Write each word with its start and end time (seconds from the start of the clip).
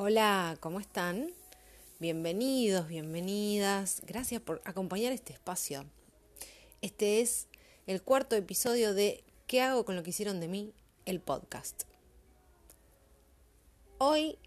Hola, 0.00 0.56
¿cómo 0.60 0.78
están? 0.78 1.32
Bienvenidos, 1.98 2.86
bienvenidas. 2.86 4.00
Gracias 4.06 4.40
por 4.40 4.62
acompañar 4.64 5.12
este 5.12 5.32
espacio. 5.32 5.86
Este 6.82 7.20
es 7.20 7.48
el 7.88 8.00
cuarto 8.00 8.36
episodio 8.36 8.94
de 8.94 9.24
¿Qué 9.48 9.60
hago 9.60 9.84
con 9.84 9.96
lo 9.96 10.04
que 10.04 10.10
hicieron 10.10 10.38
de 10.38 10.46
mí? 10.46 10.72
El 11.04 11.18
podcast. 11.18 11.82
Hoy 13.98 14.38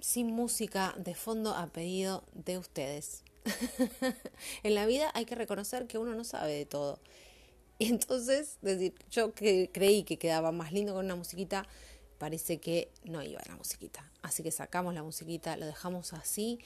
sin 0.00 0.28
música 0.28 0.94
de 0.96 1.14
fondo 1.14 1.54
a 1.54 1.66
pedido 1.66 2.24
de 2.32 2.56
ustedes. 2.56 3.24
en 4.62 4.74
la 4.74 4.86
vida 4.86 5.10
hay 5.12 5.26
que 5.26 5.34
reconocer 5.34 5.86
que 5.86 5.98
uno 5.98 6.14
no 6.14 6.24
sabe 6.24 6.54
de 6.54 6.64
todo. 6.64 6.98
Y 7.78 7.88
entonces, 7.90 8.56
decir, 8.62 8.94
yo 9.10 9.34
que 9.34 9.68
creí 9.70 10.04
que 10.04 10.16
quedaba 10.16 10.50
más 10.50 10.72
lindo 10.72 10.94
con 10.94 11.04
una 11.04 11.16
musiquita, 11.16 11.66
parece 12.24 12.56
que 12.56 12.90
no 13.04 13.22
iba 13.22 13.38
la 13.46 13.54
musiquita. 13.54 14.10
Así 14.22 14.42
que 14.42 14.50
sacamos 14.50 14.94
la 14.94 15.02
musiquita, 15.02 15.58
lo 15.58 15.66
dejamos 15.66 16.14
así, 16.14 16.58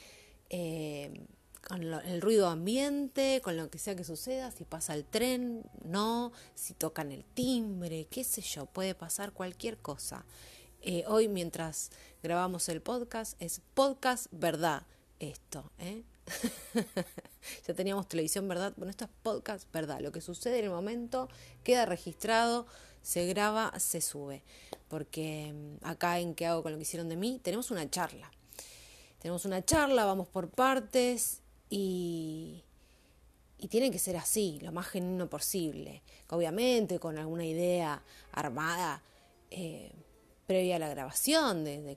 eh, 0.49 1.25
con 1.67 1.83
el 1.83 2.21
ruido 2.21 2.47
ambiente, 2.47 3.41
con 3.43 3.57
lo 3.57 3.69
que 3.69 3.77
sea 3.77 3.93
que 3.93 4.05
suceda, 4.05 4.51
si 4.51 4.63
pasa 4.63 4.93
el 4.93 5.03
tren, 5.03 5.63
no, 5.83 6.31
si 6.55 6.73
tocan 6.73 7.11
el 7.11 7.25
timbre, 7.25 8.07
qué 8.09 8.23
sé 8.23 8.41
yo, 8.41 8.67
puede 8.67 8.95
pasar 8.95 9.33
cualquier 9.33 9.77
cosa. 9.79 10.23
Eh, 10.81 11.03
hoy 11.07 11.27
mientras 11.27 11.91
grabamos 12.23 12.69
el 12.69 12.81
podcast 12.81 13.35
es 13.41 13.61
podcast 13.73 14.27
verdad 14.31 14.83
esto, 15.19 15.73
¿eh? 15.79 16.05
ya 17.67 17.73
teníamos 17.73 18.07
televisión 18.07 18.47
verdad, 18.47 18.71
bueno, 18.77 18.91
esto 18.91 19.03
es 19.03 19.11
podcast 19.23 19.69
verdad, 19.73 19.99
lo 19.99 20.13
que 20.13 20.21
sucede 20.21 20.59
en 20.59 20.65
el 20.65 20.71
momento 20.71 21.27
queda 21.65 21.85
registrado, 21.85 22.65
se 23.01 23.25
graba, 23.25 23.73
se 23.79 24.01
sube 24.01 24.43
porque 24.89 25.53
mm, 25.53 25.85
acá 25.85 26.19
en 26.19 26.35
qué 26.35 26.47
hago 26.47 26.63
con 26.63 26.73
lo 26.73 26.77
que 26.77 26.81
hicieron 26.81 27.07
de 27.07 27.15
mí, 27.15 27.39
tenemos 27.41 27.71
una 27.71 27.89
charla. 27.89 28.29
Tenemos 29.19 29.45
una 29.45 29.63
charla, 29.63 30.05
vamos 30.05 30.27
por 30.27 30.49
partes 30.49 31.41
y, 31.69 32.63
y 33.57 33.67
tiene 33.67 33.91
que 33.91 33.99
ser 33.99 34.17
así, 34.17 34.59
lo 34.61 34.71
más 34.71 34.87
genuino 34.87 35.29
posible. 35.29 36.01
Obviamente 36.29 36.99
con 36.99 37.17
alguna 37.17 37.45
idea 37.45 38.01
armada. 38.31 39.01
Eh, 39.51 39.91
previa 40.49 40.77
a 40.77 40.79
la 40.79 40.89
grabación, 40.89 41.63
de, 41.63 41.95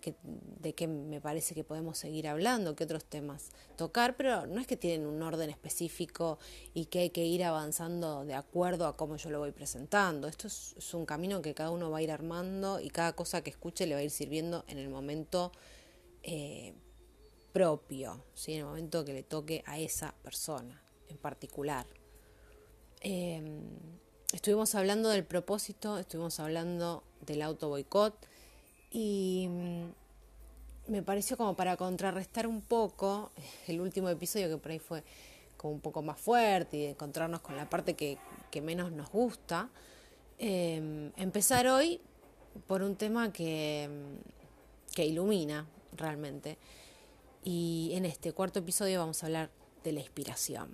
de, 0.60 0.74
qué 0.74 0.86
me 0.86 1.22
parece 1.22 1.54
que 1.54 1.64
podemos 1.64 1.96
seguir 1.96 2.28
hablando, 2.28 2.76
qué 2.76 2.84
otros 2.84 3.02
temas 3.02 3.50
tocar, 3.76 4.14
pero 4.14 4.46
no 4.46 4.60
es 4.60 4.66
que 4.66 4.76
tienen 4.76 5.06
un 5.06 5.22
orden 5.22 5.48
específico 5.48 6.38
y 6.74 6.84
que 6.84 6.98
hay 6.98 7.08
que 7.08 7.24
ir 7.24 7.44
avanzando 7.44 8.26
de 8.26 8.34
acuerdo 8.34 8.86
a 8.86 8.94
cómo 8.94 9.16
yo 9.16 9.30
lo 9.30 9.38
voy 9.38 9.52
presentando. 9.52 10.28
Esto 10.28 10.48
es, 10.48 10.92
un 10.92 11.06
camino 11.06 11.40
que 11.40 11.54
cada 11.54 11.70
uno 11.70 11.90
va 11.90 11.96
a 11.96 12.02
ir 12.02 12.12
armando 12.12 12.78
y 12.78 12.90
cada 12.90 13.14
cosa 13.14 13.40
que 13.40 13.48
escuche 13.48 13.86
le 13.86 13.94
va 13.94 14.00
a 14.00 14.04
ir 14.04 14.10
sirviendo 14.10 14.66
en 14.68 14.76
el 14.76 14.90
momento 14.90 15.50
eh, 16.22 16.74
propio, 17.54 18.22
¿sí? 18.34 18.52
en 18.52 18.58
el 18.58 18.64
momento 18.66 19.02
que 19.06 19.14
le 19.14 19.22
toque 19.22 19.64
a 19.64 19.78
esa 19.78 20.14
persona 20.22 20.78
en 21.08 21.16
particular. 21.16 21.86
Em, 23.00 23.62
estuvimos 24.30 24.74
hablando 24.74 25.08
del 25.08 25.24
propósito, 25.24 25.96
estuvimos 25.96 26.38
hablando 26.38 27.02
del 27.22 27.40
auto 27.40 27.70
boicot 27.70 28.30
y 28.92 29.48
mm, 29.48 30.92
me 30.92 31.02
pareció 31.02 31.36
como 31.36 31.56
para 31.56 31.76
contrarrestar 31.76 32.46
un 32.46 32.60
poco 32.60 33.32
el 33.66 33.80
último 33.80 34.08
episodio 34.08 34.48
que 34.48 34.58
por 34.58 34.70
ahí 34.70 34.78
fue 34.78 35.02
como 35.56 35.74
un 35.74 35.80
poco 35.80 36.02
más 36.02 36.20
fuerte 36.20 36.76
y 36.76 36.84
encontrarnos 36.86 37.40
con 37.40 37.56
la 37.56 37.68
parte 37.70 37.94
que, 37.94 38.18
menos 38.60 38.92
nos 38.92 39.10
gusta, 39.10 39.70
em, 40.38 41.12
empezar 41.16 41.66
hoy 41.68 42.00
por 42.66 42.82
un 42.82 42.96
tema 42.96 43.32
que, 43.32 43.88
mm, 43.88 44.92
que 44.94 45.06
ilumina 45.06 45.66
realmente. 45.96 46.58
Y 47.44 47.92
en 47.94 48.04
este 48.04 48.32
cuarto 48.32 48.58
episodio 48.58 49.00
vamos 49.00 49.22
a 49.22 49.26
hablar 49.26 49.50
de 49.84 49.92
la 49.92 50.00
inspiración. 50.00 50.72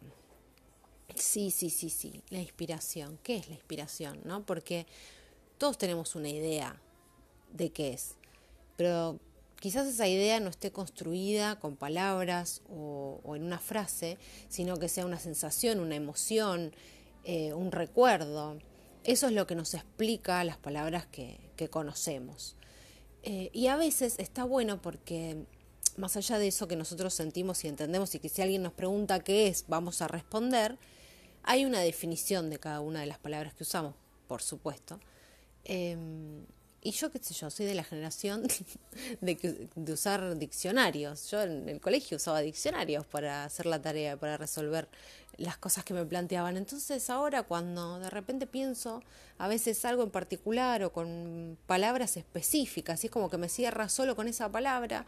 Sí, 1.14 1.50
sí, 1.50 1.70
sí, 1.70 1.91
sí, 1.91 2.22
la 2.31 2.41
inspiración. 2.41 3.19
¿Qué 3.22 3.37
es 3.37 3.48
la 3.48 3.54
inspiración? 3.54 4.20
¿No? 4.25 4.44
Porque 4.44 4.87
todos 5.59 5.78
tenemos 5.78 6.14
una 6.14 6.28
idea 6.28 6.81
de 7.53 7.70
qué 7.70 7.92
es. 7.92 8.16
Pero 8.76 9.19
quizás 9.60 9.86
esa 9.86 10.06
idea 10.09 10.41
no 10.41 10.50
esté 10.50 10.70
construida 10.70 11.59
con 11.59 11.76
palabras 11.76 12.62
o, 12.69 13.20
en 13.34 13.42
una 13.44 13.59
frase, 13.59 14.19
sino 14.48 14.76
que 14.76 14.88
sea 14.88 15.06
una 15.06 15.19
sensación, 15.19 15.81
una 15.81 15.97
emoción, 15.97 16.72
eh, 17.25 17.53
un 17.53 17.72
recuerdo. 17.72 18.58
Eso 19.04 19.26
es 19.26 19.32
lo 19.32 19.47
que 19.47 19.54
nos 19.54 19.75
explica 19.75 20.42
las 20.44 20.58
palabras 20.58 21.06
que, 21.06 21.47
conocemos. 21.70 22.56
Eh, 23.25 23.50
y 23.53 23.66
a 23.66 23.76
veces 23.76 24.14
está 24.20 24.44
bueno 24.44 24.81
porque 24.81 25.44
más 25.97 26.16
allá 26.16 26.38
de 26.38 26.47
eso 26.47 26.69
que 26.69 26.76
nosotros 26.76 27.12
sentimos 27.12 27.64
y 27.64 27.69
entendemos 27.69 28.14
y 28.14 28.20
que 28.20 28.28
si 28.28 28.42
alguien 28.42 28.62
nos 28.62 28.72
pregunta 28.72 29.19
qué 29.19 29.48
es, 29.48 29.64
vamos 29.66 30.00
a 30.00 30.06
responder, 30.08 30.78
hay 31.42 31.64
una 31.64 31.81
definición 31.81 32.48
de 32.48 32.58
cada 32.58 32.81
una 32.81 33.00
de 33.00 33.06
las 33.06 33.19
palabras 33.19 33.54
que 33.54 33.64
usamos, 33.64 33.94
por 34.28 34.41
supuesto. 34.41 35.00
Em, 35.64 36.47
y 36.81 36.93
yo, 36.93 37.11
qué 37.11 37.19
sé 37.19 37.34
yo, 37.34 37.50
soy 37.50 37.66
de 37.66 37.75
la 37.75 37.84
generación 37.84 38.47
de, 39.21 39.69
de 39.75 39.93
usar 39.93 40.39
diccionarios. 40.39 41.31
Yo 41.31 41.43
en 41.43 41.69
el 41.69 41.81
colegio 41.81 42.16
usaba 42.16 42.41
diccionarios 42.41 43.05
para 43.06 43.44
hacer 43.44 43.66
la 43.66 43.83
tarea, 43.83 44.16
para 44.16 44.37
resolver 44.37 44.88
las 45.38 45.56
cosas 45.59 45.84
que 45.84 45.94
me 45.94 46.05
planteaban. 46.05 46.56
Entonces 46.56 47.11
ahora 47.11 47.43
cuando 47.43 47.99
de 47.99 48.11
repente 48.11 48.47
pienso 48.47 49.03
a 49.38 49.49
veces 49.49 49.84
algo 49.84 50.03
en 50.03 50.11
particular 50.11 50.83
o 50.84 50.93
con 50.93 51.59
palabras 51.67 52.17
específicas, 52.17 53.03
y 53.03 53.09
es 53.09 53.12
como 53.12 53.28
que 53.31 53.38
me 53.38 53.49
cierra 53.49 53.88
solo 53.88 54.15
con 54.15 54.28
esa 54.28 54.50
palabra, 54.50 55.06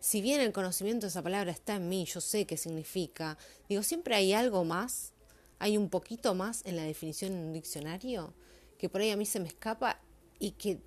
si 0.00 0.20
bien 0.20 0.40
el 0.40 0.52
conocimiento 0.52 1.06
de 1.06 1.10
esa 1.10 1.22
palabra 1.22 1.52
está 1.52 1.76
en 1.76 1.88
mí, 1.88 2.04
yo 2.06 2.20
sé 2.20 2.44
qué 2.44 2.56
significa, 2.56 3.38
digo, 3.68 3.84
siempre 3.84 4.16
hay 4.16 4.32
algo 4.32 4.64
más, 4.64 5.12
hay 5.60 5.76
un 5.76 5.88
poquito 5.88 6.34
más 6.34 6.62
en 6.64 6.76
la 6.76 6.82
definición 6.82 7.32
en 7.32 7.38
un 7.38 7.52
diccionario 7.52 8.34
que 8.78 8.88
por 8.88 9.00
ahí 9.00 9.10
a 9.10 9.16
mí 9.16 9.26
se 9.26 9.38
me 9.38 9.46
escapa 9.46 10.00
y 10.40 10.50
que 10.52 10.80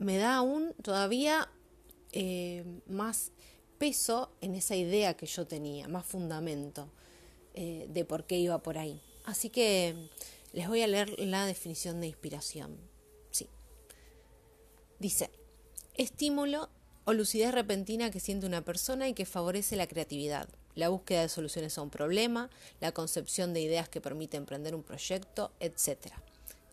me 0.00 0.16
da 0.16 0.36
aún 0.36 0.74
todavía 0.82 1.48
eh, 2.12 2.64
más 2.86 3.32
peso 3.78 4.32
en 4.40 4.54
esa 4.54 4.74
idea 4.74 5.14
que 5.14 5.26
yo 5.26 5.46
tenía, 5.46 5.88
más 5.88 6.06
fundamento 6.06 6.88
eh, 7.54 7.86
de 7.88 8.04
por 8.06 8.24
qué 8.24 8.38
iba 8.38 8.62
por 8.62 8.78
ahí. 8.78 9.00
Así 9.24 9.50
que 9.50 9.94
les 10.52 10.68
voy 10.68 10.80
a 10.80 10.86
leer 10.86 11.18
la 11.20 11.44
definición 11.44 12.00
de 12.00 12.06
inspiración. 12.08 12.78
Sí. 13.30 13.46
Dice, 14.98 15.30
estímulo 15.94 16.70
o 17.04 17.12
lucidez 17.12 17.52
repentina 17.52 18.10
que 18.10 18.20
siente 18.20 18.46
una 18.46 18.64
persona 18.64 19.06
y 19.06 19.12
que 19.12 19.26
favorece 19.26 19.76
la 19.76 19.86
creatividad, 19.86 20.48
la 20.74 20.88
búsqueda 20.88 21.22
de 21.22 21.28
soluciones 21.28 21.76
a 21.76 21.82
un 21.82 21.90
problema, 21.90 22.48
la 22.80 22.92
concepción 22.92 23.52
de 23.52 23.60
ideas 23.60 23.90
que 23.90 24.00
permite 24.00 24.38
emprender 24.38 24.74
un 24.74 24.82
proyecto, 24.82 25.52
etc 25.60 26.10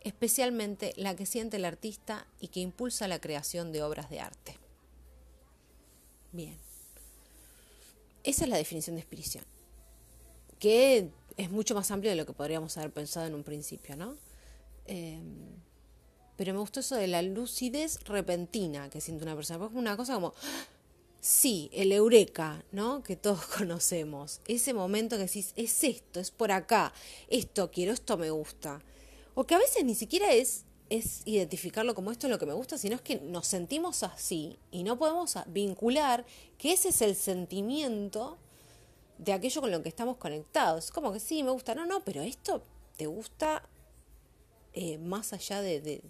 especialmente 0.08 0.94
la 0.96 1.16
que 1.16 1.26
siente 1.26 1.58
el 1.58 1.66
artista 1.66 2.26
y 2.40 2.48
que 2.48 2.60
impulsa 2.60 3.08
la 3.08 3.20
creación 3.20 3.72
de 3.72 3.84
obras 3.84 4.10
de 4.10 4.20
arte. 4.20 4.58
Bien. 6.32 6.58
Esa 8.24 8.44
es 8.44 8.50
la 8.50 8.58
definición 8.58 8.96
de 8.96 9.02
inspiración, 9.02 9.46
que 10.60 11.10
es 11.38 11.50
mucho 11.50 11.76
más 11.76 11.92
amplia 11.92 12.12
de 12.12 12.18
lo 12.18 12.26
que 12.26 12.34
podríamos 12.34 12.78
haber 12.78 12.92
pensado 12.92 13.26
en 13.26 13.36
un 13.36 13.44
principio, 13.44 13.96
¿no? 13.96 14.18
Em, 14.86 15.22
pero 16.36 16.54
me 16.54 16.60
gustó 16.60 16.82
eso 16.82 16.96
de 16.96 17.08
la 17.08 17.22
lucidez 17.22 18.04
repentina 18.06 18.90
que 18.90 19.02
siente 19.02 19.24
una 19.24 19.36
persona, 19.36 19.60
porque 19.60 19.76
es 19.76 19.80
una 19.80 19.96
cosa 19.96 20.16
como, 20.16 20.34
sí, 21.22 21.70
el 21.74 21.92
eureka, 21.92 22.64
¿no? 22.72 23.02
Que 23.02 23.16
todos 23.16 23.46
conocemos, 23.58 24.42
ese 24.48 24.74
momento 24.74 25.16
que 25.16 25.24
decís, 25.24 25.54
es 25.56 25.84
esto, 25.84 26.20
es 26.20 26.32
por 26.32 26.52
acá, 26.52 26.94
esto 27.30 27.72
quiero, 27.72 27.94
esto 27.94 28.18
me 28.18 28.30
gusta. 28.30 28.82
O 29.40 29.46
que 29.46 29.54
a 29.54 29.60
veces 29.60 29.86
ni 29.86 29.94
siquiera 29.94 30.34
es, 30.34 30.66
es 30.90 31.22
identificarlo 31.26 31.94
como 31.94 32.12
esto 32.12 32.26
es 32.26 32.32
lo 32.32 32.40
que 32.40 32.48
me 32.48 32.54
gusta, 32.56 32.76
sino 32.80 32.96
es 32.96 33.02
que 33.04 33.20
nos 33.20 33.46
sentimos 33.46 34.02
así 34.02 34.58
y 34.72 34.82
no 34.82 34.98
podemos 34.98 35.36
vincular 35.46 36.26
que 36.58 36.74
ese 36.74 36.90
es 36.90 37.04
el 37.04 37.16
sentimiento 37.16 38.40
de 39.20 39.34
aquello 39.34 39.62
con 39.62 39.70
lo 39.70 39.84
que 39.84 39.90
estamos 39.90 40.18
conectados. 40.18 40.90
Como 40.90 41.14
que 41.14 41.20
sí, 41.20 41.44
me 41.44 41.52
gusta, 41.52 41.76
no, 41.76 41.86
no, 41.86 42.04
pero 42.04 42.24
esto 42.24 42.64
te 42.98 43.06
gusta 43.06 43.62
eh, 44.74 44.98
más 44.98 45.34
allá 45.34 45.62
de, 45.62 45.82
de, 45.82 46.02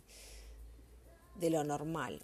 de, 1.36 1.50
lo 1.50 1.66
normal. 1.66 2.22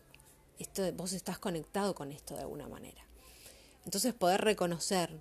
Esto, 0.57 0.89
vos 0.93 1.11
estás 1.11 1.37
conectado 1.37 1.95
con 1.95 2.13
esto 2.13 2.33
de 2.33 2.43
alguna 2.43 2.69
manera. 2.69 3.05
Entonces 3.83 4.13
poder 4.13 4.39
reconocer 4.39 5.19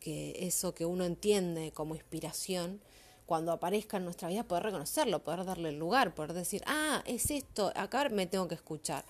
que 0.00 0.46
eso 0.46 0.74
que 0.74 0.86
uno 0.86 1.04
entiende 1.04 1.72
como 1.72 1.94
inspiración 1.94 2.80
cuando 3.30 3.52
aparezca 3.52 3.98
en 3.98 4.02
nuestra 4.06 4.28
vida, 4.28 4.42
poder 4.42 4.64
reconocerlo, 4.64 5.22
poder 5.22 5.44
darle 5.44 5.68
el 5.68 5.78
lugar, 5.78 6.16
poder 6.16 6.32
decir, 6.32 6.64
ah, 6.66 7.00
es 7.06 7.30
esto, 7.30 7.70
acá 7.76 8.08
me 8.08 8.26
tengo 8.26 8.48
que 8.48 8.56
escuchar. 8.56 9.04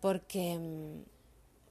Porque 0.00 0.56
mm, 0.56 1.02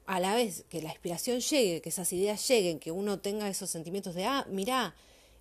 a 0.05 0.19
la 0.19 0.35
vez 0.35 0.65
que 0.67 0.81
la 0.81 0.89
inspiración 0.89 1.39
llegue, 1.39 1.79
que 1.81 1.87
esas 1.87 2.11
ideas 2.11 2.45
lleguen, 2.45 2.79
que 2.79 2.91
uno 2.91 3.19
tenga 3.19 3.47
esos 3.47 3.69
sentimientos 3.69 4.15
de, 4.15 4.25
ah, 4.25 4.45
mirá, 4.49 4.95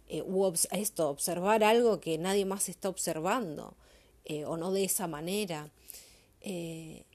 eh, 0.06 0.22
esto, 0.70 1.10
observar 1.10 1.64
algo 1.64 1.98
que 1.98 2.16
nadie 2.16 2.44
más 2.44 2.68
está 2.68 2.90
observando, 2.90 3.74
eh, 4.24 4.44
o 4.44 4.56
no 4.56 4.70
de 4.70 4.84
esa 4.84 5.08
manera, 5.08 5.72
eh, 6.42 7.06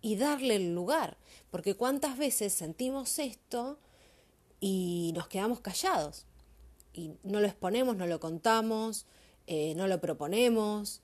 y 0.00 0.16
darle 0.16 0.56
el 0.56 0.74
lugar. 0.74 1.18
Porque 1.50 1.74
cuántas 1.74 2.16
veces 2.16 2.54
sentimos 2.54 3.18
esto 3.18 3.78
y 4.58 5.12
nos 5.14 5.28
quedamos 5.28 5.60
callados 5.60 6.24
y 6.92 7.12
no 7.22 7.40
lo 7.40 7.46
exponemos, 7.46 7.96
no 7.96 8.06
lo 8.06 8.20
contamos, 8.20 9.06
eh, 9.46 9.74
no 9.74 9.86
lo 9.86 10.00
proponemos, 10.00 11.02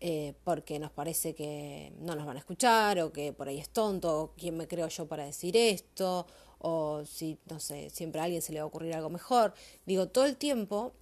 eh, 0.00 0.34
porque 0.44 0.78
nos 0.78 0.90
parece 0.90 1.34
que 1.34 1.92
no 1.98 2.14
nos 2.14 2.24
van 2.24 2.36
a 2.36 2.40
escuchar 2.40 2.98
o 3.00 3.12
que 3.12 3.32
por 3.32 3.48
ahí 3.48 3.58
es 3.58 3.68
tonto, 3.68 4.20
o 4.20 4.32
quién 4.36 4.56
me 4.56 4.66
creo 4.66 4.88
yo 4.88 5.06
para 5.06 5.24
decir 5.24 5.56
esto, 5.56 6.26
o 6.58 7.04
si, 7.04 7.38
no 7.50 7.60
sé, 7.60 7.90
siempre 7.90 8.20
a 8.20 8.24
alguien 8.24 8.42
se 8.42 8.52
le 8.52 8.60
va 8.60 8.64
a 8.64 8.66
ocurrir 8.66 8.94
algo 8.94 9.10
mejor. 9.10 9.54
Digo, 9.86 10.08
todo 10.08 10.24
el 10.24 10.36
tiempo, 10.36 10.92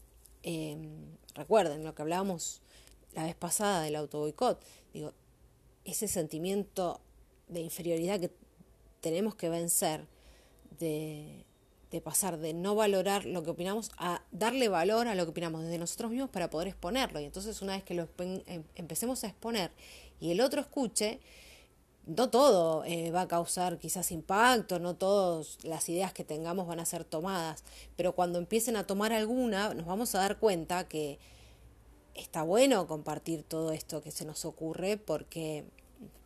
em, 0.43 1.17
recuerden 1.35 1.85
lo 1.85 1.95
que 1.95 2.03
hablábamos 2.03 2.61
la 3.15 3.25
vez 3.25 3.35
pasada 3.37 3.83
del 3.83 3.97
auto 3.97 4.19
boicot, 4.21 4.61
digo, 4.93 5.13
ese 5.85 6.09
sentimiento 6.09 7.01
de 7.49 7.61
inferioridad 7.61 8.21
que 8.21 8.31
tenemos 9.01 9.35
que 9.35 9.49
vencer, 9.49 10.07
de, 10.79 11.45
de 11.91 12.01
pasar 12.01 12.39
de 12.39 12.53
no 12.53 12.75
valorar 12.75 13.25
lo 13.25 13.43
que 13.43 13.51
opinamos 13.51 13.91
a 13.97 14.23
darle 14.31 14.69
valor 14.69 15.09
a 15.09 15.15
lo 15.15 15.25
que 15.25 15.31
opinamos 15.31 15.63
desde 15.63 15.79
nosotros 15.79 16.11
mismos 16.11 16.31
para 16.31 16.51
poder 16.51 16.69
exponerlo. 16.69 17.21
Y 17.21 17.25
entonces 17.25 17.63
una 17.63 17.75
vez 17.75 17.85
que 17.85 17.95
lo 17.95 18.09
em, 18.19 18.63
empecemos 18.75 19.25
a 19.25 19.29
exponer 19.29 19.71
y 20.21 20.31
el 20.31 20.41
otro 20.41 20.61
escuche, 20.61 21.21
no 22.07 22.31
todo 22.31 22.85
eh, 22.85 23.11
va 23.11 23.23
a 23.23 23.29
causar 23.29 23.79
quizás 23.79 24.11
impacto, 24.13 24.79
no 24.79 24.97
todas 24.97 25.63
las 25.63 25.89
ideas 25.89 26.13
que 26.13 26.25
tengamos 26.25 26.67
van 26.67 26.81
a 26.81 26.87
ser 26.87 27.05
tomadas, 27.05 27.65
pero 27.97 28.15
cuando 28.15 28.39
empiecen 28.39 28.77
a 28.77 28.87
tomar 28.87 29.13
alguna, 29.13 29.75
nos 29.75 29.87
vamos 29.87 30.15
a 30.15 30.19
dar 30.19 30.39
cuenta 30.39 30.89
que 30.89 31.19
está 32.15 32.43
bueno 32.43 32.87
compartir 32.87 33.43
todo 33.43 33.73
esto 33.73 34.03
que 34.03 34.11
se 34.11 34.25
nos 34.25 34.45
ocurre 34.45 34.97
porque, 34.97 35.65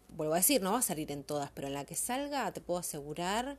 vuelvo 0.08 0.34
a 0.34 0.38
decir, 0.38 0.62
no 0.62 0.72
va 0.72 0.78
a 0.78 0.82
salir 0.82 1.10
en 1.12 1.24
todas, 1.24 1.50
pero 1.50 1.66
en 1.66 1.74
la 1.74 1.84
que 1.84 1.96
salga 1.96 2.50
te 2.52 2.60
puedo 2.60 2.80
asegurar 2.80 3.58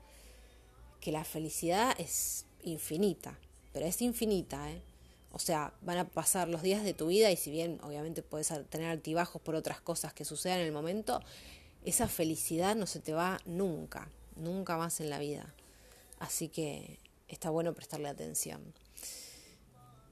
que 1.04 1.12
la 1.12 1.26
felicidad 1.26 1.94
es 2.00 2.46
infinita, 2.64 3.38
pero 3.74 3.86
es 3.86 4.02
infinita, 4.02 4.72
¿eh? 4.72 4.82
O 5.34 5.40
sea, 5.40 5.74
van 5.82 5.98
a 5.98 6.08
pasar 6.08 6.48
los 6.48 6.62
días 6.62 6.86
de 6.86 6.94
tu 6.94 7.08
vida 7.08 7.30
y 7.30 7.36
si 7.36 7.52
bien 7.52 7.78
obviamente 7.84 8.22
puedes 8.22 8.54
tener 8.70 8.90
altibajos 8.90 9.42
por 9.42 9.56
otras 9.56 9.82
cosas 9.82 10.14
que 10.14 10.24
sucedan 10.24 10.60
en 10.60 10.68
el 10.68 10.72
momento, 10.72 11.20
esa 11.84 12.08
felicidad 12.08 12.78
no 12.78 12.88
se 12.88 13.02
te 13.02 13.12
va 13.12 13.38
nunca, 13.44 14.10
nunca 14.38 14.78
más 14.78 15.02
en 15.02 15.10
la 15.10 15.20
vida. 15.20 15.54
Así 16.20 16.48
que 16.48 17.00
está 17.28 17.50
bueno 17.50 17.74
prestarle 17.74 18.08
atención. 18.08 18.62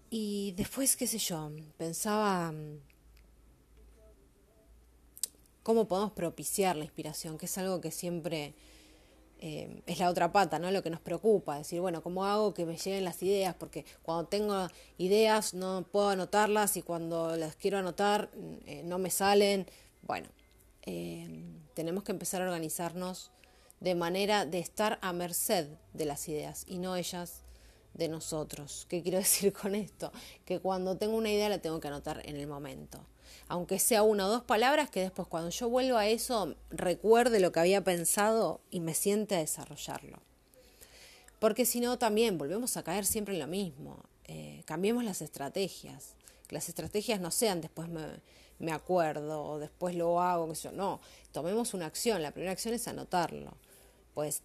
Y 0.10 0.52
después, 0.58 0.98
qué 0.98 1.08
sé 1.08 1.20
yo, 1.20 1.52
pensaba 1.78 2.52
mm, 2.52 2.80
cómo 5.64 5.88
podemos 5.88 6.12
propiciar 6.12 6.76
la 6.76 6.84
inspiración, 6.84 7.38
que 7.38 7.46
es 7.46 7.58
algo 7.58 7.80
que 7.80 7.92
siempre 7.92 8.56
eh, 9.44 9.82
es 9.88 9.98
la 9.98 10.08
otra 10.08 10.32
pata, 10.32 10.60
¿no? 10.60 10.70
Lo 10.70 10.84
que 10.84 10.92
nos 10.92 11.00
preocupa, 11.00 11.58
decir, 11.58 11.82
bueno, 11.82 12.04
¿cómo 12.04 12.26
hago 12.26 12.54
que 12.54 12.64
me 12.64 12.78
lleguen 12.78 13.04
las 13.04 13.24
ideas? 13.24 13.56
Porque 13.56 13.86
cuando 14.04 14.26
tengo 14.28 14.68
ideas 15.00 15.56
no 15.56 15.84
puedo 15.92 16.10
anotarlas 16.10 16.78
y 16.78 16.84
cuando 16.84 17.36
las 17.36 17.56
quiero 17.56 17.80
anotar 17.80 18.30
eh, 18.68 18.84
no 18.86 19.00
me 19.00 19.10
salen. 19.10 19.66
Bueno, 20.04 20.28
eh, 20.84 21.44
tenemos 21.74 22.04
que 22.04 22.12
empezar 22.12 22.44
a 22.44 22.46
organizarnos 22.46 23.32
de 23.80 23.96
manera 23.96 24.46
de 24.46 24.60
estar 24.60 25.00
a 25.02 25.12
merced 25.12 25.68
de 25.94 26.06
las 26.06 26.30
ideas 26.30 26.64
y 26.68 26.78
no 26.78 26.96
ellas 26.96 27.42
de 27.96 28.10
nosotros. 28.10 28.86
¿Qué 28.90 29.02
quiero 29.02 29.18
decir 29.18 29.54
con 29.54 29.74
esto? 29.74 30.12
Que 30.46 30.60
cuando 30.60 30.98
tengo 30.98 31.18
una 31.18 31.32
idea 31.32 31.50
la 31.50 31.58
tengo 31.58 31.80
que 31.80 31.88
anotar 31.88 32.22
en 32.26 32.36
el 32.36 32.46
momento 32.46 33.04
aunque 33.52 33.80
sea 33.80 34.02
una 34.02 34.28
o 34.28 34.30
dos 34.30 34.44
palabras, 34.44 34.90
que 34.90 35.02
después 35.02 35.28
cuando 35.28 35.50
yo 35.50 35.68
vuelvo 35.68 35.98
a 35.98 36.08
eso 36.08 36.56
recuerde 36.70 37.42
lo 37.42 37.52
que 37.52 37.60
había 37.60 37.84
pensado 37.84 38.62
y 38.72 38.80
me 38.80 38.94
siente 38.94 39.36
a 39.36 39.40
desarrollarlo. 39.40 40.20
Porque 41.38 41.66
si 41.66 41.82
no, 41.82 42.00
también 42.00 42.38
volvemos 42.38 42.78
a 42.78 42.84
caer 42.84 43.06
siempre 43.06 43.34
en 43.34 43.42
lo 43.42 43.48
mismo. 43.48 44.06
Eh, 44.24 44.64
cambiemos 44.66 45.04
las 45.04 45.22
estrategias. 45.22 46.16
Que 46.48 46.56
las 46.56 46.70
estrategias 46.70 47.20
no 47.20 47.30
sean 47.30 47.60
después 47.60 47.90
me, 47.90 48.72
acuerdo 48.72 49.44
o 49.44 49.60
después 49.60 49.96
lo 49.96 50.22
hago, 50.22 50.48
que. 50.48 50.72
No, 50.72 51.02
tomemos 51.34 51.74
una 51.74 51.88
acción. 51.88 52.22
La 52.22 52.32
primera 52.32 52.54
acción 52.54 52.74
es 52.74 52.88
anotarlo. 52.88 53.58
Pues 54.14 54.44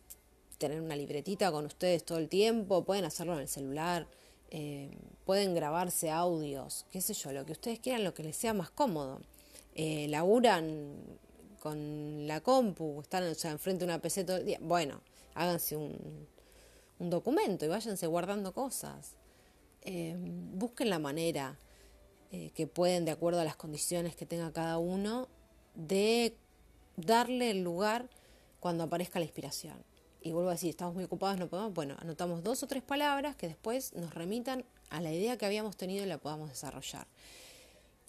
tener 0.59 0.81
una 0.81 0.97
libretita 0.97 1.53
con 1.53 1.65
ustedes 1.65 2.05
todo 2.05 2.19
el 2.19 2.29
tiempo, 2.29 2.85
pueden 2.85 3.05
hacerlo 3.05 3.35
en 3.35 3.41
el 3.43 3.49
celular, 3.49 4.09
eh, 4.51 4.97
pueden 5.25 5.55
grabarse 5.55 6.11
audios, 6.11 6.87
qué 6.91 7.01
sé 7.01 7.15
yo, 7.15 7.33
lo 7.33 7.45
que 7.45 7.53
ustedes 7.53 7.81
quieran, 7.81 8.05
lo 8.05 8.15
que 8.15 8.23
les 8.23 8.37
sea 8.37 8.55
más 8.55 8.71
cómodo. 8.71 9.21
Eh, 9.75 10.07
laburan 10.09 10.95
con 11.61 12.27
la 12.27 12.41
compu, 12.41 13.01
están 13.03 13.25
o 13.25 13.35
sea, 13.35 13.51
enfrente 13.51 13.81
de 13.81 13.91
una 13.91 14.01
PC 14.01 14.25
todo 14.25 14.37
el 14.39 14.47
día. 14.47 14.59
Bueno, 14.63 15.01
háganse 15.35 15.77
un, 15.77 16.27
un 16.99 17.11
documento 17.11 17.65
y 17.65 17.69
váyanse 17.69 18.07
guardando 18.07 18.53
cosas. 18.53 19.15
Eh, 19.83 20.17
busquen 20.19 20.91
la 20.91 20.99
manera 20.99 21.59
eh, 22.33 22.51
que 22.55 22.67
pueden, 22.67 23.05
de 23.05 23.11
acuerdo 23.11 23.41
a 23.41 23.45
las 23.45 23.57
condiciones 23.57 24.17
que 24.17 24.27
tenga 24.27 24.53
cada 24.53 24.79
uno, 24.79 25.29
de 25.75 26.35
darle 26.97 27.51
el 27.51 27.63
lugar 27.63 28.09
cuando 28.61 28.85
aparezca 28.85 29.19
la 29.19 29.27
inspiración 29.27 29.77
y 30.27 30.33
vuelvo 30.33 30.51
a 30.51 30.55
decir, 30.55 30.71
estamos 30.71 30.95
muy 30.95 31.05
ocupados, 31.05 31.39
no 31.39 31.47
podemos, 31.47 31.73
bueno, 31.73 31.95
anotamos 32.01 32.43
dos 32.43 32.61
o 32.65 32.67
tres 32.67 32.83
palabras 32.83 33.37
que 33.37 33.47
después 33.47 33.95
nos 33.95 34.13
remitan 34.13 34.65
a 34.91 35.01
la 35.01 35.13
idea 35.13 35.37
que 35.37 35.47
habíamos 35.47 35.77
tenido 35.77 36.05
y 36.05 36.09
la 36.09 36.19
podamos 36.19 36.49
desarrollar. 36.49 37.07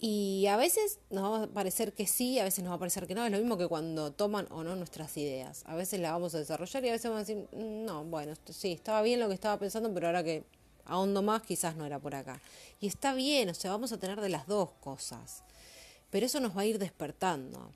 Y 0.00 0.46
a 0.48 0.56
veces 0.56 0.98
nos 1.10 1.32
va 1.32 1.44
a 1.44 1.46
parecer 1.46 1.92
que 1.92 2.08
sí, 2.08 2.40
a 2.40 2.44
veces 2.44 2.64
nos 2.64 2.72
va 2.72 2.74
a 2.76 2.78
parecer 2.80 3.06
que 3.06 3.14
no, 3.14 3.24
es 3.24 3.30
lo 3.30 3.38
mismo 3.38 3.56
que 3.56 3.68
cuando 3.68 4.10
toman 4.10 4.48
o 4.50 4.64
no 4.64 4.74
nuestras 4.74 5.16
ideas. 5.16 5.62
A 5.66 5.76
veces 5.76 6.00
las 6.00 6.10
vamos 6.10 6.34
a 6.34 6.38
desarrollar 6.38 6.84
y 6.84 6.88
a 6.88 6.92
veces 6.92 7.08
vamos 7.08 7.28
a 7.28 7.32
decir, 7.32 7.48
mm, 7.52 7.84
no, 7.84 8.04
bueno, 8.04 8.34
sí, 8.50 8.72
estaba 8.72 9.00
bien 9.02 9.20
lo 9.20 9.28
que 9.28 9.34
estaba 9.34 9.56
pensando, 9.56 9.94
pero 9.94 10.08
ahora 10.08 10.24
que 10.24 10.42
ahondo 10.86 11.22
más, 11.22 11.42
quizás 11.42 11.76
no 11.76 11.86
era 11.86 12.00
por 12.00 12.16
acá. 12.16 12.40
Y 12.80 12.88
está 12.88 13.14
bien, 13.14 13.48
o 13.48 13.54
sea, 13.54 13.70
vamos 13.70 13.92
a 13.92 13.98
tener 13.98 14.20
de 14.20 14.28
las 14.28 14.48
dos 14.48 14.70
cosas. 14.80 15.44
Pero 16.10 16.26
eso 16.26 16.40
nos 16.40 16.56
va 16.56 16.62
a 16.62 16.66
ir 16.66 16.80
despertando. 16.80 17.70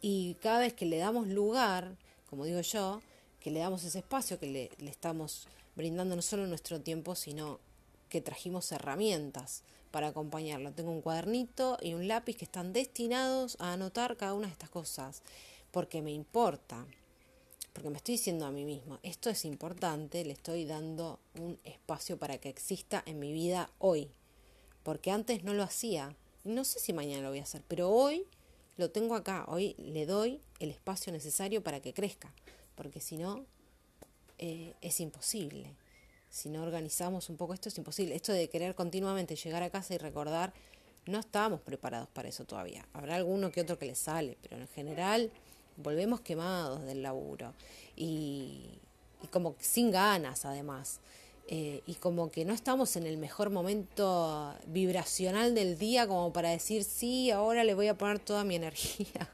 Y 0.00 0.34
cada 0.34 0.60
vez 0.60 0.72
que 0.72 0.86
le 0.86 0.98
damos 0.98 1.26
lugar, 1.26 1.96
como 2.30 2.44
digo 2.44 2.60
yo, 2.60 3.00
que 3.42 3.50
le 3.50 3.60
damos 3.60 3.82
ese 3.84 3.98
espacio, 3.98 4.38
que 4.38 4.46
le, 4.46 4.88
estamos 4.88 5.48
brindando 5.74 6.14
no 6.14 6.22
solo 6.22 6.46
nuestro 6.46 6.80
tiempo, 6.80 7.14
sino 7.16 7.58
que 8.08 8.20
trajimos 8.20 8.70
herramientas 8.70 9.64
para 9.90 10.08
acompañarlo. 10.08 10.72
Tengo 10.72 10.92
un 10.92 11.02
cuadernito 11.02 11.76
y 11.82 11.94
un 11.94 12.06
lápiz 12.06 12.36
que 12.36 12.44
están 12.44 12.72
destinados 12.72 13.56
a 13.58 13.72
anotar 13.72 14.16
cada 14.16 14.34
una 14.34 14.46
de 14.46 14.52
estas 14.52 14.70
cosas, 14.70 15.22
porque 15.72 16.02
me 16.02 16.12
importa, 16.12 16.86
porque 17.72 17.90
me 17.90 17.96
estoy 17.96 18.14
diciendo 18.14 18.46
a 18.46 18.52
mí 18.52 18.64
mismo, 18.64 19.00
esto 19.02 19.28
es 19.28 19.44
importante, 19.44 20.24
le 20.24 20.32
estoy 20.32 20.64
dando 20.64 21.18
un 21.38 21.58
espacio 21.64 22.18
para 22.18 22.38
que 22.38 22.48
exista 22.48 23.02
en 23.06 23.18
mi 23.18 23.32
vida 23.32 23.70
hoy, 23.78 24.08
porque 24.84 25.10
antes 25.10 25.42
no 25.42 25.52
lo 25.52 25.64
hacía, 25.64 26.14
no 26.44 26.64
sé 26.64 26.78
si 26.78 26.92
mañana 26.92 27.22
lo 27.22 27.30
voy 27.30 27.40
a 27.40 27.44
hacer, 27.44 27.62
pero 27.66 27.90
hoy 27.90 28.24
lo 28.76 28.90
tengo 28.90 29.14
acá, 29.14 29.44
hoy 29.48 29.74
le 29.78 30.06
doy 30.06 30.40
el 30.60 30.70
espacio 30.70 31.12
necesario 31.12 31.62
para 31.62 31.80
que 31.80 31.92
crezca 31.92 32.32
porque 32.74 33.00
si 33.00 33.16
no, 33.16 33.44
eh, 34.38 34.74
es 34.80 35.00
imposible. 35.00 35.76
Si 36.28 36.48
no 36.48 36.62
organizamos 36.62 37.28
un 37.28 37.36
poco 37.36 37.54
esto, 37.54 37.68
es 37.68 37.78
imposible. 37.78 38.14
Esto 38.14 38.32
de 38.32 38.48
querer 38.48 38.74
continuamente 38.74 39.36
llegar 39.36 39.62
a 39.62 39.70
casa 39.70 39.94
y 39.94 39.98
recordar, 39.98 40.52
no 41.06 41.18
estábamos 41.18 41.60
preparados 41.60 42.08
para 42.08 42.28
eso 42.28 42.44
todavía. 42.44 42.86
Habrá 42.92 43.16
alguno 43.16 43.52
que 43.52 43.60
otro 43.60 43.78
que 43.78 43.86
le 43.86 43.94
sale, 43.94 44.38
pero 44.42 44.56
en 44.56 44.68
general 44.68 45.30
volvemos 45.76 46.20
quemados 46.20 46.82
del 46.84 47.02
laburo 47.02 47.54
y, 47.96 48.78
como 49.30 49.54
sin 49.60 49.90
ganas 49.90 50.44
además. 50.44 51.00
Eh, 51.48 51.82
y 51.86 51.94
como 51.94 52.30
que 52.30 52.44
no 52.44 52.54
estamos 52.54 52.96
en 52.96 53.04
el 53.04 53.18
mejor 53.18 53.50
momento 53.50 54.54
vibracional 54.66 55.54
del 55.54 55.76
día 55.76 56.06
como 56.06 56.32
para 56.32 56.50
decir, 56.50 56.84
sí, 56.84 57.30
ahora 57.30 57.64
le 57.64 57.74
voy 57.74 57.88
a 57.88 57.98
poner 57.98 58.20
toda 58.20 58.44
mi 58.44 58.54
energía. 58.56 59.28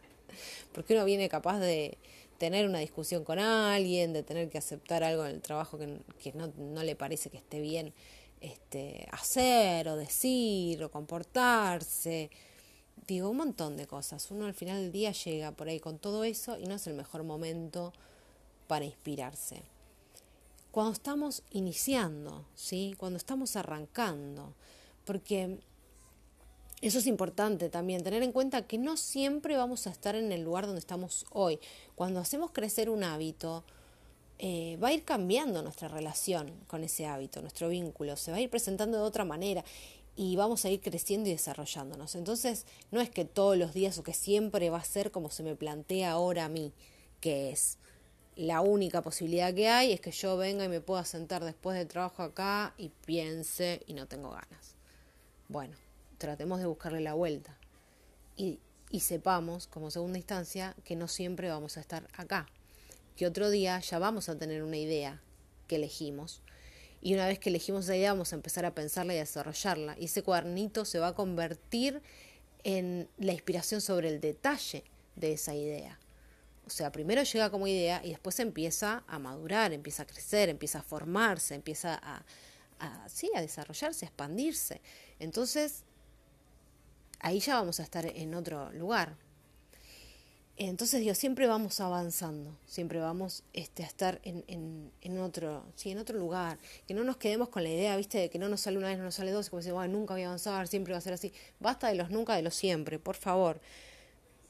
Porque 0.72 0.94
uno 0.94 1.04
viene 1.04 1.28
capaz 1.28 1.60
de, 1.60 1.98
tener 2.38 2.68
una 2.68 2.78
discusión 2.78 3.24
con 3.24 3.38
alguien, 3.38 4.12
de 4.12 4.22
tener 4.22 4.48
que 4.48 4.58
aceptar 4.58 5.02
algo 5.02 5.26
en 5.26 5.32
el 5.32 5.42
trabajo 5.42 5.76
que, 5.76 5.98
que 6.22 6.32
no, 6.32 6.52
no, 6.56 6.82
le 6.84 6.94
parece 6.94 7.30
que 7.30 7.36
esté 7.36 7.60
bien 7.60 7.92
este, 8.40 9.08
hacer 9.10 9.88
o 9.88 9.96
decir 9.96 10.82
o 10.82 10.90
comportarse. 10.90 12.30
Digo, 13.06 13.28
un 13.30 13.38
montón 13.38 13.76
de 13.76 13.86
cosas. 13.86 14.30
Uno 14.30 14.46
al 14.46 14.54
final 14.54 14.80
del 14.80 14.92
día 14.92 15.12
llega 15.12 15.50
por 15.52 15.68
ahí 15.68 15.80
con 15.80 15.98
todo 15.98 16.24
eso 16.24 16.58
y 16.58 16.64
no 16.64 16.76
es 16.76 16.86
el 16.86 16.94
mejor 16.94 17.24
momento 17.24 17.92
para 18.68 18.84
inspirarse. 18.84 19.62
Cuando 20.70 20.92
estamos 20.92 21.42
iniciando, 21.50 22.44
¿sí? 22.54 22.94
Cuando 22.98 23.16
estamos 23.16 23.56
arrancando, 23.56 24.54
porque 25.04 25.58
eso 26.80 26.98
es 26.98 27.06
importante 27.06 27.68
también, 27.68 28.04
tener 28.04 28.22
en 28.22 28.32
cuenta 28.32 28.66
que 28.66 28.78
no 28.78 28.96
siempre 28.96 29.56
vamos 29.56 29.86
a 29.86 29.90
estar 29.90 30.14
en 30.14 30.30
el 30.30 30.42
lugar 30.42 30.66
donde 30.66 30.78
estamos 30.78 31.26
hoy. 31.30 31.58
Cuando 31.96 32.20
hacemos 32.20 32.52
crecer 32.52 32.88
un 32.88 33.02
hábito, 33.02 33.64
eh, 34.38 34.78
va 34.82 34.88
a 34.88 34.92
ir 34.92 35.04
cambiando 35.04 35.62
nuestra 35.62 35.88
relación 35.88 36.52
con 36.68 36.84
ese 36.84 37.06
hábito, 37.06 37.40
nuestro 37.42 37.68
vínculo, 37.68 38.16
se 38.16 38.30
va 38.30 38.36
a 38.36 38.40
ir 38.40 38.50
presentando 38.50 38.98
de 38.98 39.02
otra 39.02 39.24
manera 39.24 39.64
y 40.14 40.36
vamos 40.36 40.64
a 40.64 40.70
ir 40.70 40.80
creciendo 40.80 41.28
y 41.28 41.32
desarrollándonos. 41.32 42.14
Entonces, 42.14 42.64
no 42.92 43.00
es 43.00 43.10
que 43.10 43.24
todos 43.24 43.56
los 43.56 43.74
días 43.74 43.98
o 43.98 44.04
que 44.04 44.14
siempre 44.14 44.70
va 44.70 44.78
a 44.78 44.84
ser 44.84 45.10
como 45.10 45.30
se 45.30 45.42
me 45.42 45.56
plantea 45.56 46.12
ahora 46.12 46.44
a 46.44 46.48
mí, 46.48 46.72
que 47.20 47.50
es 47.50 47.78
la 48.36 48.60
única 48.60 49.02
posibilidad 49.02 49.52
que 49.52 49.68
hay 49.68 49.92
es 49.92 50.00
que 50.00 50.12
yo 50.12 50.36
venga 50.36 50.64
y 50.64 50.68
me 50.68 50.80
pueda 50.80 51.04
sentar 51.04 51.44
después 51.44 51.76
del 51.76 51.88
trabajo 51.88 52.22
acá 52.22 52.72
y 52.78 52.90
piense 53.04 53.82
y 53.88 53.94
no 53.94 54.06
tengo 54.06 54.30
ganas. 54.30 54.76
Bueno, 55.48 55.76
tratemos 56.18 56.60
de 56.60 56.66
buscarle 56.66 57.00
la 57.00 57.14
vuelta. 57.14 57.56
Y, 58.36 58.60
sepamos, 59.00 59.66
como 59.66 59.90
segunda 59.90 60.18
instancia, 60.18 60.74
que 60.84 60.96
no 60.96 61.08
siempre 61.08 61.48
vamos 61.48 61.76
a 61.76 61.80
estar 61.80 62.08
acá. 62.16 62.46
Que 63.16 63.26
otro 63.26 63.50
día 63.50 63.80
ya 63.80 63.98
vamos 63.98 64.28
a 64.28 64.38
tener 64.38 64.62
una 64.62 64.76
idea 64.76 65.20
que 65.66 65.76
elegimos. 65.76 66.42
Y 67.00 67.14
una 67.14 67.26
vez 67.26 67.38
que 67.38 67.50
elegimos 67.50 67.84
esa 67.84 67.96
idea, 67.96 68.12
vamos 68.12 68.32
a 68.32 68.36
empezar 68.36 68.64
a 68.64 68.74
pensarla 68.74 69.14
y 69.14 69.18
a 69.18 69.20
desarrollarla. 69.20 69.96
Y 69.98 70.06
ese 70.06 70.22
cuadernito 70.22 70.84
se 70.84 70.98
va 70.98 71.08
a 71.08 71.14
convertir 71.14 72.02
en 72.64 73.08
la 73.18 73.32
inspiración 73.32 73.80
sobre 73.80 74.08
el 74.08 74.20
detalle 74.20 74.84
de 75.16 75.32
esa 75.32 75.54
idea. 75.54 75.98
O 76.66 76.70
sea, 76.70 76.92
primero 76.92 77.22
llega 77.22 77.50
como 77.50 77.66
idea 77.66 78.00
y 78.04 78.10
después 78.10 78.38
empieza 78.40 79.04
a 79.06 79.18
madurar, 79.18 79.72
empieza 79.72 80.02
a 80.02 80.06
crecer, 80.06 80.48
empieza 80.48 80.80
a 80.80 80.82
formarse, 80.82 81.54
empieza 81.54 81.98
a, 82.02 82.24
a, 82.78 83.08
sí, 83.08 83.30
a 83.34 83.40
desarrollarse, 83.40 84.04
a 84.04 84.08
expandirse. 84.08 84.80
Entonces, 85.18 85.84
ahí 87.20 87.40
ya 87.40 87.54
vamos 87.54 87.80
a 87.80 87.82
estar 87.82 88.06
en 88.06 88.34
otro 88.34 88.70
lugar. 88.72 89.16
Entonces, 90.60 91.00
Dios, 91.00 91.16
siempre 91.16 91.46
vamos 91.46 91.78
avanzando, 91.78 92.58
siempre 92.66 92.98
vamos 92.98 93.44
este, 93.52 93.84
a 93.84 93.86
estar 93.86 94.20
en, 94.24 94.42
en, 94.48 94.90
en, 95.02 95.18
otro, 95.20 95.64
sí, 95.76 95.92
en 95.92 95.98
otro 95.98 96.18
lugar, 96.18 96.58
que 96.88 96.94
no 96.94 97.04
nos 97.04 97.16
quedemos 97.16 97.48
con 97.48 97.62
la 97.62 97.68
idea, 97.68 97.96
viste, 97.96 98.18
de 98.18 98.28
que 98.28 98.40
no 98.40 98.48
nos 98.48 98.62
sale 98.62 98.76
una 98.76 98.88
vez, 98.88 98.98
no 98.98 99.04
nos 99.04 99.14
sale 99.14 99.30
dos, 99.30 99.46
y 99.46 99.50
como 99.50 99.62
decir, 99.62 99.72
nunca 99.88 100.14
voy 100.14 100.24
a 100.24 100.26
avanzar, 100.26 100.66
siempre 100.66 100.92
va 100.92 100.98
a 100.98 101.00
ser 101.00 101.12
así. 101.12 101.32
Basta 101.60 101.86
de 101.86 101.94
los 101.94 102.10
nunca, 102.10 102.34
de 102.34 102.42
los 102.42 102.56
siempre, 102.56 102.98
por 102.98 103.14
favor, 103.14 103.60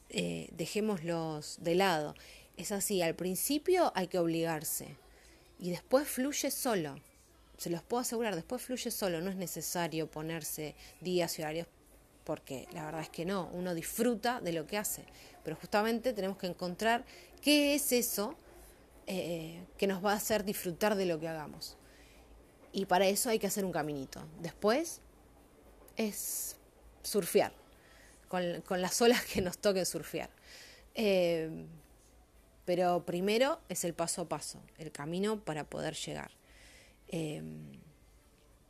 eh, 0.08 0.48
dejémoslos 0.52 1.58
de 1.60 1.74
lado. 1.74 2.14
Es 2.56 2.72
así, 2.72 3.02
al 3.02 3.14
principio 3.14 3.92
hay 3.94 4.08
que 4.08 4.18
obligarse 4.18 4.96
y 5.58 5.68
después 5.70 6.08
fluye 6.08 6.50
solo. 6.50 6.98
Se 7.58 7.68
los 7.68 7.82
puedo 7.82 8.00
asegurar, 8.00 8.34
después 8.34 8.62
fluye 8.62 8.90
solo, 8.90 9.20
no 9.20 9.28
es 9.28 9.36
necesario 9.36 10.10
ponerse 10.10 10.74
días 11.02 11.38
y 11.38 11.42
horarios 11.42 11.66
porque 12.28 12.68
la 12.72 12.84
verdad 12.84 13.00
es 13.00 13.08
que 13.08 13.24
no, 13.24 13.48
uno 13.54 13.72
disfruta 13.72 14.42
de 14.42 14.52
lo 14.52 14.66
que 14.66 14.76
hace, 14.76 15.02
pero 15.42 15.56
justamente 15.56 16.12
tenemos 16.12 16.36
que 16.36 16.46
encontrar 16.46 17.02
qué 17.40 17.74
es 17.74 17.90
eso 17.90 18.36
eh, 19.06 19.64
que 19.78 19.86
nos 19.86 20.04
va 20.04 20.12
a 20.12 20.16
hacer 20.16 20.44
disfrutar 20.44 20.94
de 20.94 21.06
lo 21.06 21.18
que 21.18 21.26
hagamos. 21.26 21.78
Y 22.70 22.84
para 22.84 23.06
eso 23.06 23.30
hay 23.30 23.38
que 23.38 23.46
hacer 23.46 23.64
un 23.64 23.72
caminito. 23.72 24.22
Después 24.42 25.00
es 25.96 26.56
surfear, 27.02 27.54
con, 28.28 28.62
las 28.82 29.00
olas 29.00 29.24
que 29.24 29.40
nos 29.40 29.56
toque 29.56 29.86
surfear. 29.86 30.28
Eh, 30.94 31.64
pero 32.66 33.06
primero 33.06 33.58
es 33.70 33.84
el 33.84 33.94
paso 33.94 34.20
a 34.20 34.28
paso, 34.28 34.60
el 34.76 34.92
camino 34.92 35.42
para 35.42 35.64
poder 35.64 35.94
llegar. 35.94 36.32
Eh, 37.08 37.40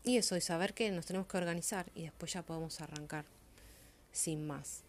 y 0.04 0.16
eso, 0.16 0.36
y 0.36 0.40
saber 0.40 0.74
que 0.74 0.92
nos 0.92 1.06
tenemos 1.06 1.26
que 1.26 1.38
organizar 1.38 1.90
y 1.96 2.02
después 2.04 2.32
ya 2.32 2.42
podemos 2.42 2.80
arrancar 2.80 3.24
sin 4.12 4.46
más. 4.46 4.82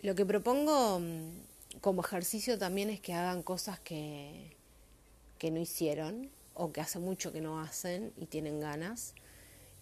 Lo 0.00 0.14
que 0.14 0.26
propongo 0.26 1.00
mm, 1.00 1.80
como 1.80 2.02
ejercicio 2.02 2.58
también 2.58 2.90
es 2.90 3.00
que 3.00 3.14
hagan 3.14 3.42
cosas 3.42 3.80
que, 3.80 4.56
que 5.38 5.50
no 5.50 5.60
hicieron 5.60 6.30
o 6.54 6.72
que 6.72 6.80
hace 6.80 6.98
mucho 6.98 7.32
que 7.32 7.40
no 7.40 7.60
hacen 7.60 8.12
y 8.16 8.26
tienen 8.26 8.60
ganas. 8.60 9.14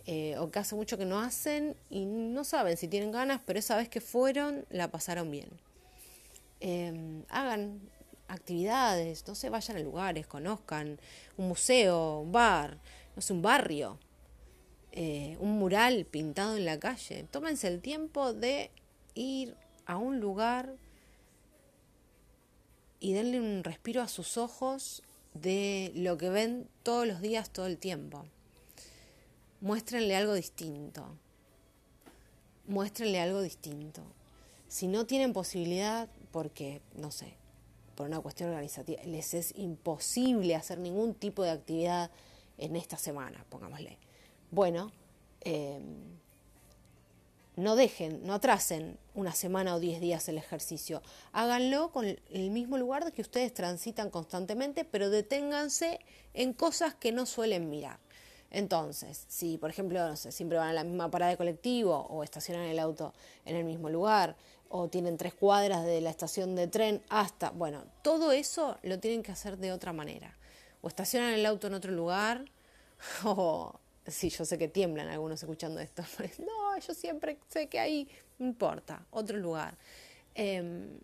Eh, 0.07 0.37
o 0.39 0.51
que 0.51 0.59
hace 0.59 0.75
mucho 0.75 0.99
que 0.99 1.07
no 1.07 1.19
hacen 1.19 1.77
y 1.89 2.05
no 2.05 2.45
saben 2.45 2.77
si 2.77 2.89
tienen 2.89 3.11
ganas, 3.11 3.41
pero 3.47 3.59
esa 3.59 3.75
vez 3.77 3.89
que 3.89 4.03
fueron 4.03 4.67
la 4.69 4.91
pasaron 4.91 5.31
bien. 5.31 5.49
Em, 6.61 7.25
hagan 7.31 7.81
actividades, 8.29 9.27
no 9.27 9.35
sé, 9.35 9.49
vayan 9.49 9.79
a 9.79 9.81
lugares, 9.81 10.27
conozcan 10.27 10.99
un 11.39 11.49
museo, 11.49 12.21
un 12.21 12.33
bar, 12.33 12.77
no 13.17 13.23
sé, 13.23 13.33
un 13.33 13.41
barrio, 13.41 13.99
eh, 14.97 15.37
un 15.41 15.59
mural 15.59 16.07
pintado 16.07 16.57
en 16.57 16.65
la 16.65 16.79
calle. 16.79 17.27
Tómense 17.33 17.67
el 17.67 17.81
tiempo 17.81 18.33
de 18.33 18.71
ir 19.17 19.57
a 19.87 19.97
un 19.97 20.21
lugar 20.21 20.77
y 23.01 23.13
denle 23.13 23.41
un 23.41 23.65
respiro 23.65 24.03
a 24.03 24.09
sus 24.09 24.37
ojos 24.37 25.03
de 25.35 25.91
lo 25.97 26.17
que 26.17 26.29
ven 26.29 26.69
todos 26.85 27.09
los 27.09 27.21
días, 27.21 27.51
todo 27.51 27.67
el 27.67 27.77
tiempo. 27.77 28.25
Muéstrenle 29.61 30.15
algo 30.15 30.35
distinto. 30.35 31.05
Muéstrenle 32.69 33.21
algo 33.21 33.43
distinto. 33.43 34.01
Si 34.69 34.87
no 34.87 35.07
tienen 35.07 35.33
posibilidad, 35.33 36.09
porque, 36.31 36.83
no 36.95 37.11
sé, 37.11 37.35
por 37.97 38.07
una 38.07 38.21
cuestión 38.21 38.51
organizativa, 38.51 39.03
les 39.03 39.35
es 39.35 39.55
imposible 39.57 40.55
hacer 40.55 40.79
ningún 40.79 41.15
tipo 41.15 41.43
de 41.43 41.51
actividad 41.51 42.13
en 42.59 42.77
esta 42.77 42.97
semana, 42.97 43.45
pongámosle 43.49 43.99
bueno, 44.55 44.93
em, 45.41 46.15
no 47.57 47.77
dejen, 47.77 48.27
no 48.27 48.35
atrasen 48.35 48.99
una 49.15 49.33
semana 49.33 49.75
o 49.75 49.81
diez 49.81 50.01
días 50.01 50.29
el 50.29 50.39
ejercicio. 50.39 51.03
Háganlo 51.33 51.93
con 51.93 52.05
el 52.05 52.51
mismo 52.51 52.79
lugar 52.79 53.13
que 53.13 53.23
ustedes 53.23 53.55
transitan 53.55 54.11
constantemente, 54.11 54.85
pero 54.85 55.11
deténganse 55.11 56.01
en 56.35 56.53
cosas 56.53 56.95
que 56.95 57.13
no 57.13 57.27
suelen 57.27 57.71
mirar. 57.71 57.99
Entonces, 58.51 59.25
si 59.29 59.59
por 59.59 59.71
ejemplo, 59.71 60.07
no 60.07 60.17
sé, 60.17 60.33
siempre 60.33 60.59
van 60.59 60.69
a 60.69 60.73
la 60.73 60.85
misma 60.85 61.11
parada 61.11 61.33
de 61.33 61.37
colectivo 61.37 62.07
o 62.09 62.23
estacionan 62.23 62.67
el 62.67 62.79
auto 62.79 63.13
en 63.45 63.57
el 63.57 63.65
mismo 63.65 63.91
lugar 63.91 64.37
o 64.69 64.89
tienen 64.89 65.17
tres 65.17 65.35
cuadras 65.35 65.85
de 65.85 66.01
la 66.01 66.11
estación 66.11 66.57
de 66.57 66.67
tren 66.67 67.03
hasta, 67.09 67.51
bueno, 67.51 67.85
todo 68.03 68.33
eso 68.33 68.79
lo 68.83 68.99
tienen 68.99 69.23
que 69.23 69.33
hacer 69.33 69.59
de 69.59 69.73
otra 69.73 69.93
manera. 69.93 70.37
O 70.83 70.89
estacionan 70.89 71.35
el 71.35 71.47
auto 71.47 71.67
en 71.67 71.75
otro 71.75 71.93
lugar 71.93 72.45
o 73.25 73.79
Sí, 74.07 74.29
yo 74.29 74.45
sé 74.45 74.59
que 74.59 74.69
tiemblan 74.69 75.09
algunos 75.09 75.43
escuchando 75.43 75.81
esto. 75.81 76.03
no, 76.39 76.79
yo 76.79 76.95
siempre 76.95 77.39
sé 77.49 77.69
que 77.69 77.81
ahí 77.81 78.09
no 78.39 78.47
importa, 78.47 79.07
otro 79.11 79.39
lugar. 79.39 79.77
Em, 80.35 80.99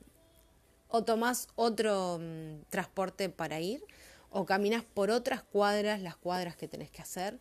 o 0.88 1.04
tomás 1.04 1.49
otro 1.54 2.19
mm, 2.21 2.62
transporte 2.69 3.28
para 3.28 3.61
ir, 3.61 3.83
o 4.30 4.45
caminas 4.45 4.85
por 4.85 5.11
otras 5.11 5.42
cuadras, 5.42 6.00
las 6.02 6.16
cuadras 6.16 6.57
que 6.57 6.69
tenés 6.69 6.90
que 6.90 7.02
hacer. 7.02 7.38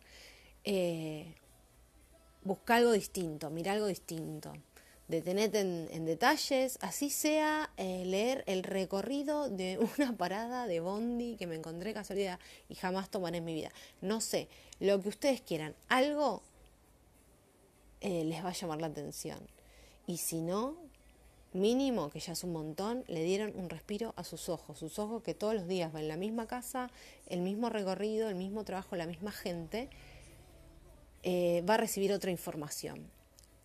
Eh, 0.64 1.34
busca 2.42 2.76
algo 2.76 2.92
distinto, 2.92 3.50
mira 3.50 3.72
algo 3.72 3.86
distinto 3.86 4.52
detenete 5.10 5.60
en, 5.60 6.04
detalles, 6.04 6.78
así 6.80 7.10
sea 7.10 7.70
eh, 7.76 8.04
leer 8.06 8.44
el 8.46 8.62
recorrido 8.62 9.50
de 9.50 9.78
una 9.98 10.16
parada 10.16 10.66
de 10.66 10.80
Bondi 10.80 11.36
que 11.36 11.46
me 11.46 11.56
encontré 11.56 11.92
casualidad 11.92 12.38
y 12.68 12.76
jamás 12.76 13.10
tomaré 13.10 13.38
en 13.38 13.44
mi 13.44 13.54
vida. 13.54 13.70
No 14.00 14.20
sé, 14.20 14.48
lo 14.80 15.00
que 15.00 15.08
ustedes 15.08 15.40
quieran, 15.40 15.74
algo 15.88 16.42
eh, 18.00 18.24
les 18.24 18.44
va 18.44 18.48
a 18.48 18.52
llamar 18.52 18.80
la 18.80 18.88
atención. 18.88 19.38
Y 20.06 20.16
si 20.16 20.40
no, 20.40 20.76
mínimo, 21.52 22.10
que 22.10 22.18
ya 22.18 22.32
es 22.32 22.42
un 22.42 22.52
montón, 22.52 23.04
le 23.06 23.22
dieron 23.22 23.52
un 23.54 23.70
respiro 23.70 24.14
a 24.16 24.24
sus 24.24 24.48
ojos, 24.48 24.78
sus 24.78 24.98
ojos 24.98 25.22
que 25.22 25.34
todos 25.34 25.54
los 25.54 25.68
días 25.68 25.92
van 25.92 26.02
en 26.02 26.08
la 26.08 26.16
misma 26.16 26.46
casa, 26.46 26.90
el 27.28 27.40
mismo 27.40 27.68
recorrido, 27.68 28.28
el 28.28 28.34
mismo 28.34 28.64
trabajo, 28.64 28.96
la 28.96 29.06
misma 29.06 29.30
gente, 29.30 29.88
eh, 31.22 31.62
va 31.68 31.74
a 31.74 31.76
recibir 31.76 32.12
otra 32.12 32.30
información 32.30 33.10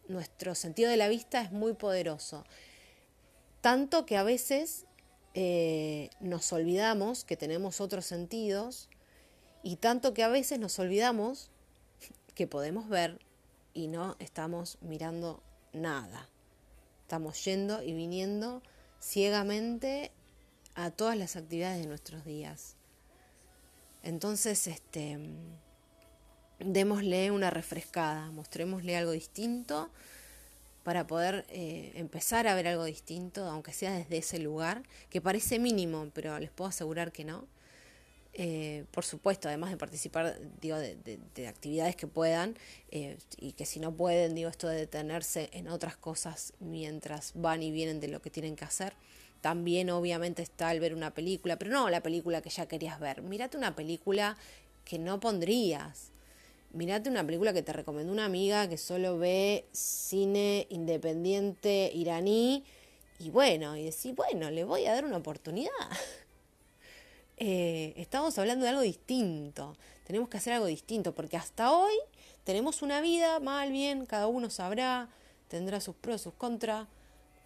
nuestro 0.07 0.55
sentido 0.55 0.89
de 0.89 0.97
la 0.97 1.07
vista 1.07 1.41
es 1.41 1.51
muy 1.51 1.73
poderoso. 1.73 2.43
Tanto 3.61 4.05
que 4.05 4.17
a 4.17 4.23
veces 4.23 4.85
eh, 5.33 6.09
nos 6.19 6.51
olvidamos 6.53 7.23
que 7.23 7.37
tenemos 7.37 7.81
otros 7.81 8.05
sentidos 8.05 8.89
y 9.65 9.77
tanto 9.77 10.13
que 10.13 10.21
a 10.21 10.27
veces 10.27 10.59
nos 10.59 10.77
olvidamos 10.77 11.49
que 12.35 12.45
podemos 12.45 12.87
ver 12.87 13.19
y 13.73 13.87
no 13.87 14.15
estamos 14.19 14.77
mirando 14.79 15.41
nada. 15.73 16.29
Estamos 17.01 17.43
yendo 17.43 17.81
y 17.81 17.93
viniendo 17.93 18.61
ciegamente 19.01 20.11
a 20.75 20.91
todas 20.91 21.17
las 21.17 21.35
actividades 21.35 21.81
de 21.81 21.87
nuestros 21.87 22.23
días. 22.25 22.75
Entonces, 24.03 24.67
este 24.67 25.17
démosle 26.59 27.31
una 27.31 27.49
refrescada, 27.49 28.29
mostrémosle 28.29 28.95
algo 28.95 29.13
distinto 29.13 29.89
para 30.83 31.07
poder 31.07 31.43
eh, 31.49 31.91
empezar 31.95 32.47
a 32.47 32.53
ver 32.53 32.67
algo 32.67 32.83
distinto, 32.83 33.47
aunque 33.47 33.73
sea 33.73 33.93
desde 33.93 34.17
ese 34.17 34.37
lugar, 34.37 34.83
que 35.09 35.21
parece 35.21 35.57
mínimo, 35.57 36.11
pero 36.13 36.37
les 36.37 36.51
puedo 36.51 36.69
asegurar 36.69 37.11
que 37.11 37.25
no. 37.25 37.47
Eh, 38.37 38.83
por 38.91 39.05
supuesto, 39.05 39.47
además 39.47 39.71
de 39.71 39.77
participar 39.77 40.37
digo, 40.59 40.77
de, 40.77 41.47
actividades 41.47 41.95
que 41.95 42.05
puedan 42.05 42.57
eh, 42.91 43.17
y 43.37 43.53
que 43.53 43.65
si 43.65 43.79
no 43.79 43.93
pueden, 43.93 44.35
digo, 44.35 44.49
esto 44.49 44.67
de 44.67 44.75
detenerse 44.75 45.49
en 45.53 45.69
otras 45.69 45.95
cosas 45.95 46.51
mientras 46.59 47.31
van 47.33 47.63
y 47.63 47.71
vienen 47.71 48.01
de 48.01 48.09
lo 48.09 48.21
que 48.21 48.29
tienen 48.29 48.57
que 48.57 48.65
hacer. 48.65 48.93
También 49.39 49.89
obviamente 49.89 50.41
está 50.41 50.73
el 50.73 50.81
ver 50.81 50.93
una 50.93 51.13
película, 51.13 51.57
pero 51.57 51.71
no 51.71 51.89
la 51.89 52.01
película 52.01 52.41
que 52.41 52.49
ya 52.49 52.65
querías 52.65 52.99
ver. 52.99 53.21
Mírate 53.21 53.55
una 53.55 53.73
película 53.73 54.35
que 54.83 54.99
no 54.99 55.21
pondrías, 55.21 56.11
mirate 56.73 57.09
una 57.09 57.25
película 57.25 57.53
que 57.53 57.61
te 57.61 57.71
recomendó 57.71 58.11
una 58.11 58.25
amiga 58.25 58.67
que 58.67 58.77
solo 58.77 59.17
ve 59.17 59.65
cine 59.71 60.67
independiente 60.69 61.89
iraní 61.93 62.65
y 63.17 63.29
bueno, 63.29 63.77
y 63.77 63.85
decir, 63.85 64.13
bueno, 64.13 64.51
le 64.51 64.65
voy 64.65 64.85
a 64.87 64.93
dar 64.93 65.05
una 65.05 65.17
oportunidad. 65.17 65.71
Eh, 67.37 67.93
estamos 67.97 68.37
hablando 68.37 68.63
de 68.63 68.69
algo 68.69 68.81
distinto, 68.81 69.75
tenemos 70.05 70.29
que 70.29 70.37
hacer 70.37 70.53
algo 70.53 70.67
distinto, 70.67 71.13
porque 71.13 71.35
hasta 71.35 71.75
hoy 71.75 71.93
tenemos 72.45 72.81
una 72.81 73.01
vida, 73.01 73.39
mal, 73.41 73.71
bien, 73.71 74.05
cada 74.05 74.27
uno 74.27 74.49
sabrá, 74.49 75.09
tendrá 75.49 75.81
sus 75.81 75.95
pros, 75.95 76.21
sus 76.21 76.33
contras, 76.35 76.87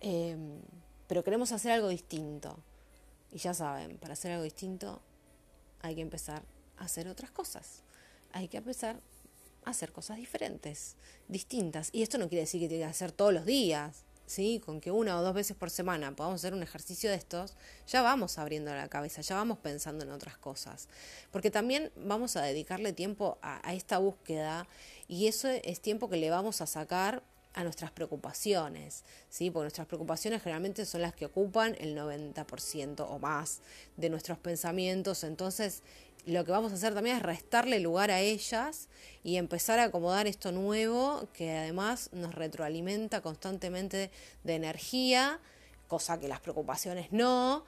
em, 0.01 0.60
pero 1.08 1.24
queremos 1.24 1.51
hacer 1.51 1.72
algo 1.72 1.88
distinto. 1.88 2.55
Y 3.31 3.39
ya 3.39 3.53
saben, 3.53 3.98
para 3.98 4.13
hacer 4.13 4.31
algo 4.31 4.43
distinto 4.43 5.01
hay 5.81 5.96
que 5.96 6.01
empezar 6.01 6.43
a 6.77 6.86
hacer 6.86 7.08
otras 7.08 7.31
cosas, 7.31 7.81
hay 8.31 8.48
que 8.48 8.58
empezar 8.58 9.00
a 9.65 9.72
hacer 9.72 9.91
cosas 9.91 10.17
diferentes, 10.17 10.96
distintas. 11.27 11.89
Y 11.93 12.03
esto 12.03 12.19
no 12.19 12.29
quiere 12.29 12.41
decir 12.41 12.62
que 12.62 12.67
tiene 12.67 12.84
que 12.84 12.89
hacer 12.89 13.12
todos 13.12 13.34
los 13.34 13.46
días, 13.46 14.03
¿sí? 14.29 14.62
Con 14.63 14.79
que 14.79 14.91
una 14.91 15.19
o 15.19 15.24
dos 15.24 15.33
veces 15.33 15.57
por 15.57 15.71
semana 15.71 16.15
podamos 16.15 16.39
hacer 16.39 16.53
un 16.53 16.62
ejercicio 16.62 17.09
de 17.09 17.15
estos, 17.15 17.55
ya 17.88 18.03
vamos 18.03 18.38
abriendo 18.38 18.71
la 18.74 18.88
cabeza, 18.88 19.21
ya 19.21 19.36
vamos 19.36 19.57
pensando 19.57 20.05
en 20.05 20.12
otras 20.12 20.38
cosas. 20.38 20.88
Porque 21.31 21.50
también 21.50 21.91
vamos 21.95 22.36
a 22.36 22.43
dedicarle 22.43 22.93
tiempo 22.93 23.39
a, 23.41 23.74
esta 23.74 23.98
búsqueda 23.98 24.67
y 25.07 25.27
eso 25.27 25.50
es 25.50 25.81
tiempo 25.81 26.09
que 26.09 26.17
le 26.17 26.29
vamos 26.29 26.62
a 26.62 26.67
sacar 26.67 27.24
a 27.55 27.63
nuestras 27.63 27.89
preocupaciones, 27.91 29.03
¿sí? 29.31 29.50
Porque 29.50 29.63
nuestras 29.63 29.88
preocupaciones 29.88 30.43
generalmente 30.43 30.86
son 30.86 31.01
las 31.01 31.15
que 31.15 31.25
ocupan 31.25 31.75
el 31.79 31.98
90% 31.98 33.07
o 33.09 33.17
más 33.17 33.62
de 33.98 34.12
nuestros 34.12 34.38
pensamientos, 34.38 35.24
entonces 35.24 35.81
lo 36.25 36.45
que 36.45 36.51
vamos 36.51 36.71
a 36.71 36.75
hacer 36.75 36.93
también 36.93 37.17
es 37.17 37.23
restarle 37.23 37.79
lugar 37.79 38.11
a 38.11 38.19
ellas 38.19 38.88
y 39.23 39.38
empezar 39.38 39.79
a 39.79 39.85
acomodar 39.85 40.27
esto 40.27 40.51
nuevo 40.51 41.27
que 41.33 41.57
además 41.57 42.09
nos 42.13 42.35
retroalimenta 42.35 43.21
constantemente 43.21 44.11
de 44.43 44.55
energía, 44.55 45.39
cosa 45.88 46.19
que 46.19 46.27
las 46.27 46.39
preocupaciones 46.39 47.11
no, 47.11 47.65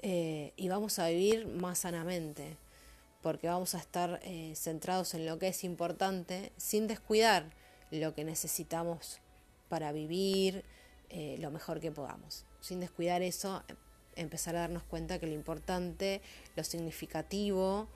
eh, 0.00 0.52
y 0.56 0.68
vamos 0.68 0.98
a 0.98 1.08
vivir 1.08 1.46
más 1.46 1.78
sanamente, 1.78 2.56
porque 3.22 3.46
vamos 3.46 3.74
a 3.74 3.78
estar 3.78 4.20
eh, 4.24 4.52
centrados 4.56 5.14
en 5.14 5.26
lo 5.26 5.38
que 5.38 5.48
es 5.48 5.62
importante 5.62 6.52
sin 6.56 6.88
descuidar 6.88 7.50
lo 7.92 8.14
que 8.14 8.24
necesitamos 8.24 9.20
para 9.68 9.92
vivir 9.92 10.64
eh, 11.08 11.36
lo 11.38 11.50
mejor 11.50 11.78
que 11.78 11.92
podamos. 11.92 12.44
Sin 12.60 12.80
descuidar 12.80 13.22
eso, 13.22 13.62
empezar 14.16 14.56
a 14.56 14.60
darnos 14.60 14.82
cuenta 14.82 15.18
que 15.18 15.26
lo 15.26 15.34
importante, 15.34 16.20
lo 16.56 16.64
significativo, 16.64 17.88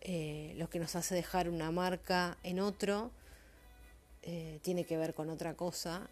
eh, 0.00 0.54
lo 0.56 0.68
que 0.68 0.78
nos 0.78 0.96
hace 0.96 1.14
dejar 1.14 1.48
una 1.48 1.70
marca 1.70 2.36
en 2.42 2.60
otro, 2.60 3.10
eh, 4.22 4.58
tiene 4.62 4.84
que 4.84 4.96
ver 4.96 5.14
con 5.14 5.30
otra 5.30 5.54
cosa 5.54 6.08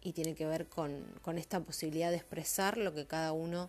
y 0.00 0.12
tiene 0.12 0.34
que 0.34 0.46
ver 0.46 0.66
con, 0.66 1.04
con 1.22 1.38
esta 1.38 1.60
posibilidad 1.60 2.10
de 2.10 2.16
expresar 2.16 2.76
lo 2.76 2.94
que 2.94 3.06
cada 3.06 3.32
uno 3.32 3.68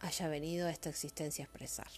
haya 0.00 0.28
venido 0.28 0.66
a 0.66 0.70
esta 0.70 0.90
existencia 0.90 1.44
a 1.44 1.46
expresar. 1.46 1.88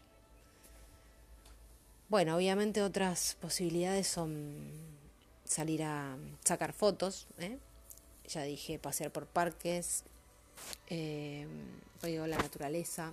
Bueno, 2.08 2.37
obviamente 2.37 2.82
otras 2.82 3.37
posibilidades 3.40 4.06
son 4.06 4.70
salir 5.44 5.82
a 5.82 6.16
sacar 6.44 6.73
fotos, 6.73 7.26
¿eh? 7.38 7.58
ya 8.28 8.42
dije, 8.42 8.78
pasear 8.78 9.11
por 9.11 9.26
parques, 9.26 10.04
eh, 10.88 11.46
la 12.02 12.38
naturaleza. 12.38 13.12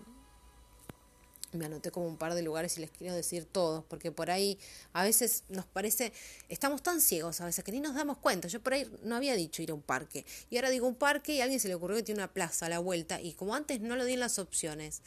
Me 1.53 1.65
anoté 1.65 1.89
como 1.89 2.07
un 2.07 2.17
par 2.17 2.33
de 2.33 2.41
lugares 2.41 2.77
y 2.77 2.81
les 2.81 2.91
quiero 2.91 3.15
decir 3.15 3.45
todos, 3.45 3.83
porque 3.85 4.11
por 4.11 4.29
ahí 4.29 4.59
a 4.91 5.03
veces 5.03 5.43
nos 5.47 5.65
parece, 5.65 6.11
estamos 6.49 6.83
tan 6.83 6.99
ciegos 6.99 7.39
a 7.39 7.45
veces 7.45 7.63
que 7.63 7.71
ni 7.71 7.79
nos 7.79 7.95
damos 7.95 8.17
cuenta. 8.17 8.49
Yo 8.49 8.61
por 8.61 8.73
ahí 8.73 8.91
no 9.03 9.15
había 9.15 9.35
dicho 9.35 9.61
ir 9.61 9.71
a 9.71 9.73
un 9.73 9.81
parque, 9.81 10.25
y 10.49 10.57
ahora 10.57 10.69
digo 10.69 10.85
un 10.85 10.95
parque 10.95 11.33
y 11.33 11.39
a 11.39 11.43
alguien 11.43 11.59
se 11.61 11.69
le 11.69 11.75
ocurrió 11.75 11.95
que 11.97 12.03
tiene 12.03 12.19
una 12.19 12.33
plaza 12.33 12.65
a 12.65 12.69
la 12.69 12.79
vuelta, 12.79 13.21
y 13.21 13.33
como 13.33 13.55
antes 13.55 13.79
no 13.79 13.95
lo 13.95 14.03
di 14.03 14.13
en 14.13 14.19
las 14.19 14.37
opciones, 14.37 15.01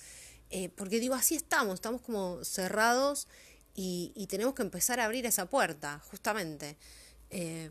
eh, 0.50 0.70
porque 0.70 1.00
digo, 1.00 1.14
así 1.14 1.34
estamos, 1.34 1.74
estamos 1.74 2.00
como 2.00 2.42
cerrados 2.42 3.28
y, 3.74 4.12
y, 4.14 4.26
tenemos 4.26 4.54
que 4.54 4.62
empezar 4.62 4.98
a 5.00 5.04
abrir 5.04 5.26
esa 5.26 5.46
puerta, 5.46 6.00
justamente. 6.10 6.76
Eh, 7.30 7.70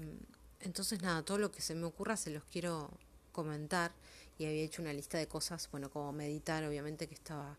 entonces, 0.61 1.01
nada, 1.01 1.23
todo 1.23 1.37
lo 1.39 1.51
que 1.51 1.61
se 1.61 1.73
me 1.73 1.85
ocurra 1.85 2.15
se 2.15 2.29
los 2.29 2.43
quiero 2.45 2.91
comentar 3.31 3.91
y 4.37 4.45
había 4.45 4.63
hecho 4.63 4.81
una 4.81 4.93
lista 4.93 5.17
de 5.17 5.27
cosas, 5.27 5.67
bueno, 5.71 5.89
como 5.89 6.11
meditar, 6.13 6.63
obviamente 6.63 7.07
que 7.07 7.15
estaba 7.15 7.57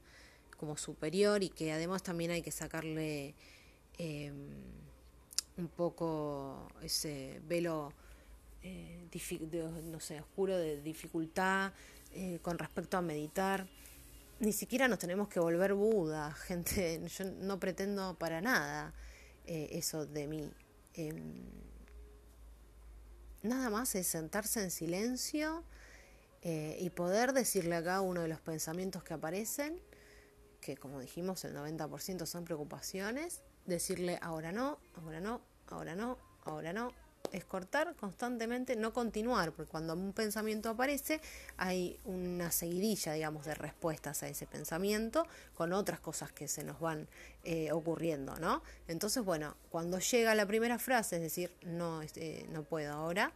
como 0.56 0.76
superior 0.76 1.42
y 1.42 1.50
que 1.50 1.72
además 1.72 2.02
también 2.02 2.30
hay 2.30 2.42
que 2.42 2.50
sacarle 2.50 3.34
em, 3.96 4.48
un 5.56 5.68
poco 5.68 6.68
ese 6.82 7.40
velo, 7.46 7.92
eh, 8.62 9.08
no 9.84 10.00
sé, 10.00 10.20
oscuro 10.20 10.56
de 10.56 10.82
dificultad 10.82 11.72
eh, 12.12 12.38
con 12.42 12.58
respecto 12.58 12.96
a 12.96 13.02
meditar. 13.02 13.66
Ni 14.40 14.52
siquiera 14.52 14.86
nos 14.86 14.98
tenemos 14.98 15.28
que 15.28 15.40
volver 15.40 15.74
Buda, 15.74 16.32
gente. 16.46 17.00
Yo 17.08 17.24
no 17.24 17.58
pretendo 17.58 18.16
para 18.18 18.40
nada 18.40 18.94
eh, 19.46 19.68
eso 19.72 20.06
de 20.06 20.26
mí. 20.26 20.50
Em, 20.94 21.44
nada 23.42 23.70
más 23.70 23.94
es 23.94 24.06
sentarse 24.06 24.62
en 24.62 24.70
silencio 24.70 25.64
eh, 26.42 26.76
y 26.80 26.90
poder 26.90 27.32
decirle 27.32 27.76
a 27.76 27.82
cada 27.82 28.00
uno 28.00 28.22
de 28.22 28.28
los 28.28 28.40
pensamientos 28.40 29.02
que 29.02 29.14
aparecen, 29.14 29.80
que 30.60 30.76
como 30.76 31.00
dijimos 31.00 31.44
el 31.44 31.54
90% 31.54 32.26
son 32.26 32.44
preocupaciones, 32.44 33.42
decirle 33.66 34.18
ahora 34.22 34.52
no, 34.52 34.78
ahora 35.02 35.20
no, 35.20 35.40
ahora 35.68 35.94
no, 35.94 36.18
ahora 36.44 36.72
no, 36.72 36.92
es 37.32 37.44
cortar 37.44 37.94
constantemente, 37.96 38.76
no 38.76 38.92
continuar, 38.92 39.52
porque 39.52 39.70
cuando 39.70 39.94
un 39.94 40.12
pensamiento 40.12 40.70
aparece 40.70 41.20
hay 41.56 41.98
una 42.04 42.50
seguidilla, 42.50 43.12
digamos, 43.12 43.44
de 43.44 43.54
respuestas 43.54 44.22
a 44.22 44.28
ese 44.28 44.46
pensamiento 44.46 45.26
con 45.54 45.72
otras 45.72 46.00
cosas 46.00 46.32
que 46.32 46.48
se 46.48 46.64
nos 46.64 46.80
van 46.80 47.08
eh, 47.44 47.72
ocurriendo, 47.72 48.36
¿no? 48.36 48.62
Entonces, 48.86 49.24
bueno, 49.24 49.56
cuando 49.70 49.98
llega 49.98 50.34
la 50.34 50.46
primera 50.46 50.78
frase, 50.78 51.16
es 51.16 51.22
decir, 51.22 51.52
no, 51.62 52.02
este, 52.02 52.46
no 52.50 52.62
puedo 52.62 52.92
ahora, 52.92 53.32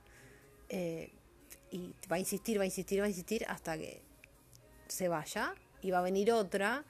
eh, 0.68 1.12
y 1.72 1.94
va 2.10 2.16
a 2.16 2.18
insistir, 2.18 2.58
va 2.58 2.62
a 2.62 2.66
insistir, 2.66 3.00
va 3.00 3.06
a 3.06 3.08
insistir 3.08 3.44
hasta 3.48 3.78
que 3.78 4.02
se 4.88 5.08
vaya 5.08 5.54
y 5.80 5.90
va 5.90 5.98
a 5.98 6.02
venir 6.02 6.30
otra 6.30 6.84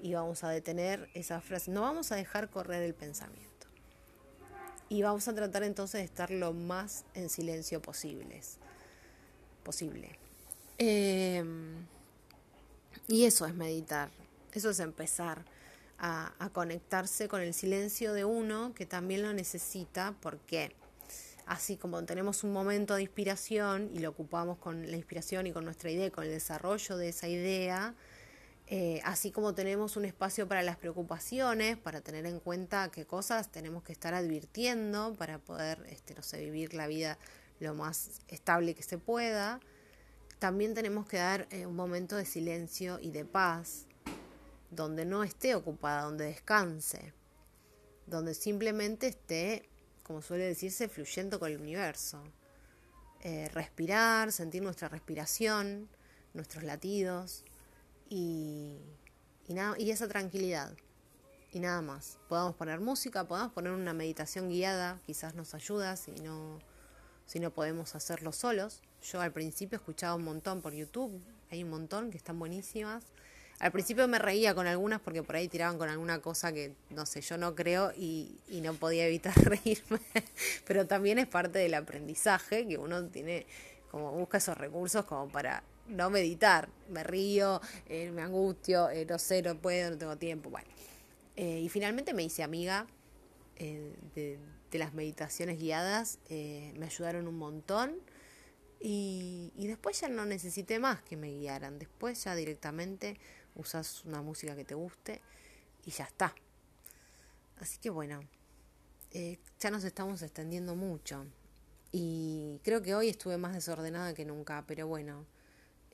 y 0.00 0.14
vamos 0.14 0.42
a 0.42 0.48
detener 0.48 1.08
esa 1.14 1.40
frase. 1.40 1.70
No 1.70 1.82
vamos 1.82 2.10
a 2.12 2.16
dejar 2.16 2.48
correr 2.48 2.82
el 2.82 2.94
pensamiento. 2.94 3.50
Y 4.88 5.02
vamos 5.02 5.28
a 5.28 5.34
tratar 5.34 5.62
entonces 5.62 6.00
de 6.00 6.04
estar 6.04 6.30
lo 6.30 6.52
más 6.52 7.04
en 7.14 7.28
silencio 7.28 7.80
posibles, 7.80 8.56
posible. 9.62 10.18
Em, 10.78 11.86
y 13.08 13.24
eso 13.24 13.46
es 13.46 13.54
meditar, 13.54 14.10
eso 14.52 14.70
es 14.70 14.80
empezar 14.80 15.44
a, 15.98 16.34
a 16.38 16.48
conectarse 16.50 17.28
con 17.28 17.42
el 17.42 17.54
silencio 17.54 18.12
de 18.14 18.24
uno 18.24 18.72
que 18.74 18.86
también 18.86 19.22
lo 19.22 19.32
necesita. 19.32 20.14
¿Por 20.20 20.38
qué? 20.40 20.74
Así 21.52 21.76
como 21.76 22.02
tenemos 22.04 22.44
un 22.44 22.52
momento 22.52 22.94
de 22.94 23.02
inspiración 23.02 23.90
y 23.92 23.98
lo 23.98 24.08
ocupamos 24.08 24.56
con 24.56 24.90
la 24.90 24.96
inspiración 24.96 25.46
y 25.46 25.52
con 25.52 25.66
nuestra 25.66 25.90
idea, 25.90 26.10
con 26.10 26.24
el 26.24 26.30
desarrollo 26.30 26.96
de 26.96 27.10
esa 27.10 27.28
idea, 27.28 27.94
eh, 28.68 29.02
así 29.04 29.30
como 29.32 29.54
tenemos 29.54 29.98
un 29.98 30.06
espacio 30.06 30.48
para 30.48 30.62
las 30.62 30.78
preocupaciones, 30.78 31.76
para 31.76 32.00
tener 32.00 32.24
en 32.24 32.40
cuenta 32.40 32.90
qué 32.90 33.04
cosas 33.04 33.52
tenemos 33.52 33.82
que 33.82 33.92
estar 33.92 34.14
advirtiendo 34.14 35.14
para 35.18 35.38
poder, 35.38 35.84
este, 35.90 36.14
no 36.14 36.22
sé, 36.22 36.38
vivir 36.42 36.72
la 36.72 36.86
vida 36.86 37.18
lo 37.60 37.74
más 37.74 38.22
estable 38.28 38.74
que 38.74 38.82
se 38.82 38.96
pueda, 38.96 39.60
también 40.38 40.72
tenemos 40.72 41.06
que 41.06 41.18
dar 41.18 41.46
eh, 41.50 41.66
un 41.66 41.76
momento 41.76 42.16
de 42.16 42.24
silencio 42.24 42.98
y 42.98 43.10
de 43.10 43.26
paz, 43.26 43.86
donde 44.70 45.04
no 45.04 45.22
esté 45.22 45.54
ocupada, 45.54 46.04
donde 46.04 46.24
descanse, 46.24 47.12
donde 48.06 48.32
simplemente 48.32 49.08
esté 49.08 49.68
como 50.02 50.22
suele 50.22 50.44
decirse, 50.44 50.88
fluyendo 50.88 51.38
con 51.38 51.50
el 51.50 51.60
universo. 51.60 52.22
Eh, 53.20 53.48
respirar, 53.52 54.32
sentir 54.32 54.62
nuestra 54.62 54.88
respiración, 54.88 55.88
nuestros 56.34 56.64
latidos 56.64 57.44
y, 58.08 58.78
nada, 59.48 59.78
y 59.78 59.90
esa 59.90 60.08
tranquilidad. 60.08 60.72
Y 61.52 61.60
nada 61.60 61.82
más. 61.82 62.18
Podamos 62.28 62.56
poner 62.56 62.80
música, 62.80 63.28
podamos 63.28 63.52
poner 63.52 63.72
una 63.72 63.92
meditación 63.92 64.48
guiada, 64.48 64.98
quizás 65.06 65.34
nos 65.34 65.54
ayuda 65.54 65.96
si 65.96 66.12
no, 66.12 66.58
si 67.26 67.38
no 67.40 67.52
podemos 67.52 67.94
hacerlo 67.94 68.32
solos. 68.32 68.82
Yo 69.02 69.20
al 69.20 69.32
principio 69.32 69.76
escuchaba 69.76 70.14
un 70.14 70.24
montón 70.24 70.62
por 70.62 70.72
YouTube, 70.72 71.20
hay 71.50 71.62
un 71.62 71.70
montón 71.70 72.10
que 72.10 72.16
están 72.16 72.38
buenísimas. 72.38 73.04
Al 73.58 73.70
principio 73.70 74.08
me 74.08 74.18
reía 74.18 74.54
con 74.54 74.66
algunas 74.66 75.00
porque 75.00 75.22
por 75.22 75.36
ahí 75.36 75.46
tiraban 75.46 75.78
con 75.78 75.88
alguna 75.88 76.20
cosa 76.20 76.52
que, 76.52 76.74
no 76.90 77.06
sé, 77.06 77.20
yo 77.20 77.38
no 77.38 77.54
creo 77.54 77.92
y, 77.96 78.38
no 78.62 78.74
podía 78.74 79.06
evitar 79.06 79.34
reírme, 79.44 80.00
pero 80.66 80.86
también 80.86 81.18
es 81.18 81.28
parte 81.28 81.60
del 81.60 81.74
aprendizaje 81.74 82.66
que 82.66 82.76
uno 82.76 83.04
tiene, 83.06 83.46
como 83.90 84.10
busca 84.12 84.38
esos 84.38 84.58
recursos 84.58 85.04
como 85.04 85.28
para 85.28 85.62
no 85.88 86.10
meditar, 86.10 86.68
me 86.88 87.02
río, 87.04 87.60
eh, 87.88 88.10
me 88.10 88.22
angustio, 88.22 88.90
eh, 88.90 89.06
no 89.08 89.18
sé, 89.18 89.42
no 89.42 89.56
puedo, 89.56 89.90
no 89.90 89.98
tengo 89.98 90.16
tiempo, 90.16 90.50
bueno. 90.50 90.68
Eh, 91.36 91.60
y 91.60 91.68
finalmente 91.68 92.14
me 92.14 92.22
hice 92.22 92.42
amiga 92.42 92.86
de, 93.58 94.38
de, 94.70 94.78
las 94.78 94.92
meditaciones 94.92 95.58
guiadas, 95.58 96.18
me 96.28 96.84
ayudaron 96.84 97.28
un 97.28 97.38
montón 97.38 97.94
Y, 98.80 99.52
y 99.54 99.68
después 99.68 100.00
ya 100.00 100.08
no 100.08 100.24
necesité 100.24 100.80
más 100.80 101.02
que 101.02 101.16
me 101.16 101.28
guiaran. 101.28 101.78
Después 101.78 102.24
ya 102.24 102.34
directamente 102.34 103.16
usas 103.54 104.04
una 104.04 104.22
música 104.22 104.56
que 104.56 104.64
te 104.64 104.74
guste 104.74 105.20
y 105.84 105.90
ya 105.90 106.04
está. 106.04 106.34
Así 107.58 107.78
que 107.78 107.90
bueno, 107.90 108.20
eh, 109.12 109.38
ya 109.60 109.70
nos 109.70 109.84
estamos 109.84 110.22
extendiendo 110.22 110.74
mucho. 110.74 111.26
Y 111.92 112.60
creo 112.64 112.82
que 112.82 112.94
hoy 112.94 113.08
estuve 113.08 113.36
más 113.36 113.52
desordenada 113.52 114.14
que 114.14 114.24
nunca, 114.24 114.64
pero 114.66 114.86
bueno, 114.86 115.26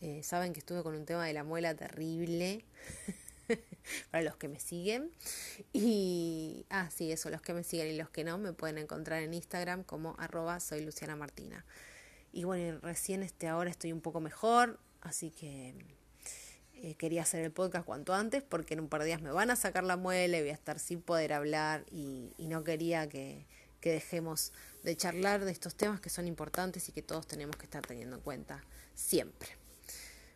eh, 0.00 0.22
saben 0.22 0.52
que 0.52 0.60
estuve 0.60 0.82
con 0.84 0.94
un 0.94 1.04
tema 1.04 1.26
de 1.26 1.32
la 1.32 1.42
muela 1.42 1.74
terrible 1.74 2.64
para 4.10 4.22
los 4.22 4.36
que 4.36 4.46
me 4.46 4.60
siguen. 4.60 5.10
Y, 5.72 6.66
ah, 6.70 6.88
sí, 6.90 7.10
eso, 7.10 7.30
los 7.30 7.42
que 7.42 7.52
me 7.52 7.64
siguen 7.64 7.88
y 7.88 7.96
los 7.96 8.08
que 8.10 8.22
no 8.22 8.38
me 8.38 8.52
pueden 8.52 8.78
encontrar 8.78 9.22
en 9.22 9.34
Instagram 9.34 9.82
como 9.82 10.14
arroba 10.18 10.60
soy 10.60 10.84
Luciana 10.84 11.16
Martina. 11.16 11.64
Y 12.32 12.44
bueno, 12.44 12.78
recién 12.80 13.24
este 13.24 13.48
ahora 13.48 13.70
estoy 13.70 13.92
un 13.92 14.00
poco 14.00 14.20
mejor, 14.20 14.78
así 15.00 15.30
que 15.30 15.74
eh, 16.80 16.94
quería 16.94 17.22
hacer 17.22 17.44
el 17.44 17.50
podcast 17.50 17.84
cuanto 17.84 18.14
antes 18.14 18.42
porque 18.42 18.74
en 18.74 18.80
un 18.80 18.88
par 18.88 19.00
de 19.00 19.08
días 19.08 19.20
me 19.20 19.32
van 19.32 19.50
a 19.50 19.56
sacar 19.56 19.82
la 19.82 19.96
muela 19.96 20.38
y 20.38 20.40
voy 20.42 20.50
a 20.50 20.54
estar 20.54 20.78
sin 20.78 21.02
poder 21.02 21.32
hablar 21.32 21.84
y, 21.90 22.32
no 22.38 22.62
quería 22.62 23.08
que, 23.08 23.46
que, 23.80 23.90
dejemos 23.90 24.52
de 24.84 24.96
charlar 24.96 25.44
de 25.44 25.50
estos 25.50 25.74
temas 25.74 26.00
que 26.00 26.08
son 26.08 26.28
importantes 26.28 26.88
y 26.88 26.92
que 26.92 27.02
todos 27.02 27.26
tenemos 27.26 27.56
que 27.56 27.64
estar 27.64 27.84
teniendo 27.84 28.16
en 28.16 28.22
cuenta 28.22 28.62
siempre. 28.94 29.48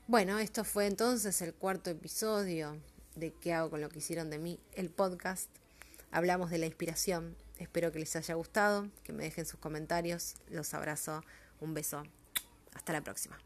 Bueno, 0.08 0.40
esto 0.40 0.64
fue 0.64 0.86
entonces 0.86 1.40
el 1.42 1.54
cuarto 1.54 1.90
episodio 1.90 2.76
de 3.14 3.32
qué 3.32 3.52
hago 3.52 3.70
con 3.70 3.80
lo 3.80 3.88
que 3.88 4.00
hicieron 4.00 4.28
de 4.28 4.38
mí, 4.38 4.58
el 4.72 4.90
podcast. 4.90 5.48
Hablamos 6.10 6.50
de 6.50 6.58
la 6.58 6.66
inspiración. 6.66 7.36
Espero 7.58 7.92
que 7.92 8.00
les 8.00 8.16
haya 8.16 8.34
gustado, 8.34 8.88
que 9.04 9.12
me 9.12 9.22
dejen 9.22 9.46
sus 9.46 9.60
comentarios. 9.60 10.34
Los 10.48 10.74
abrazo. 10.74 11.22
Un 11.60 11.74
beso. 11.74 12.02
Hasta 12.74 12.92
la 12.92 13.02
próxima. 13.02 13.38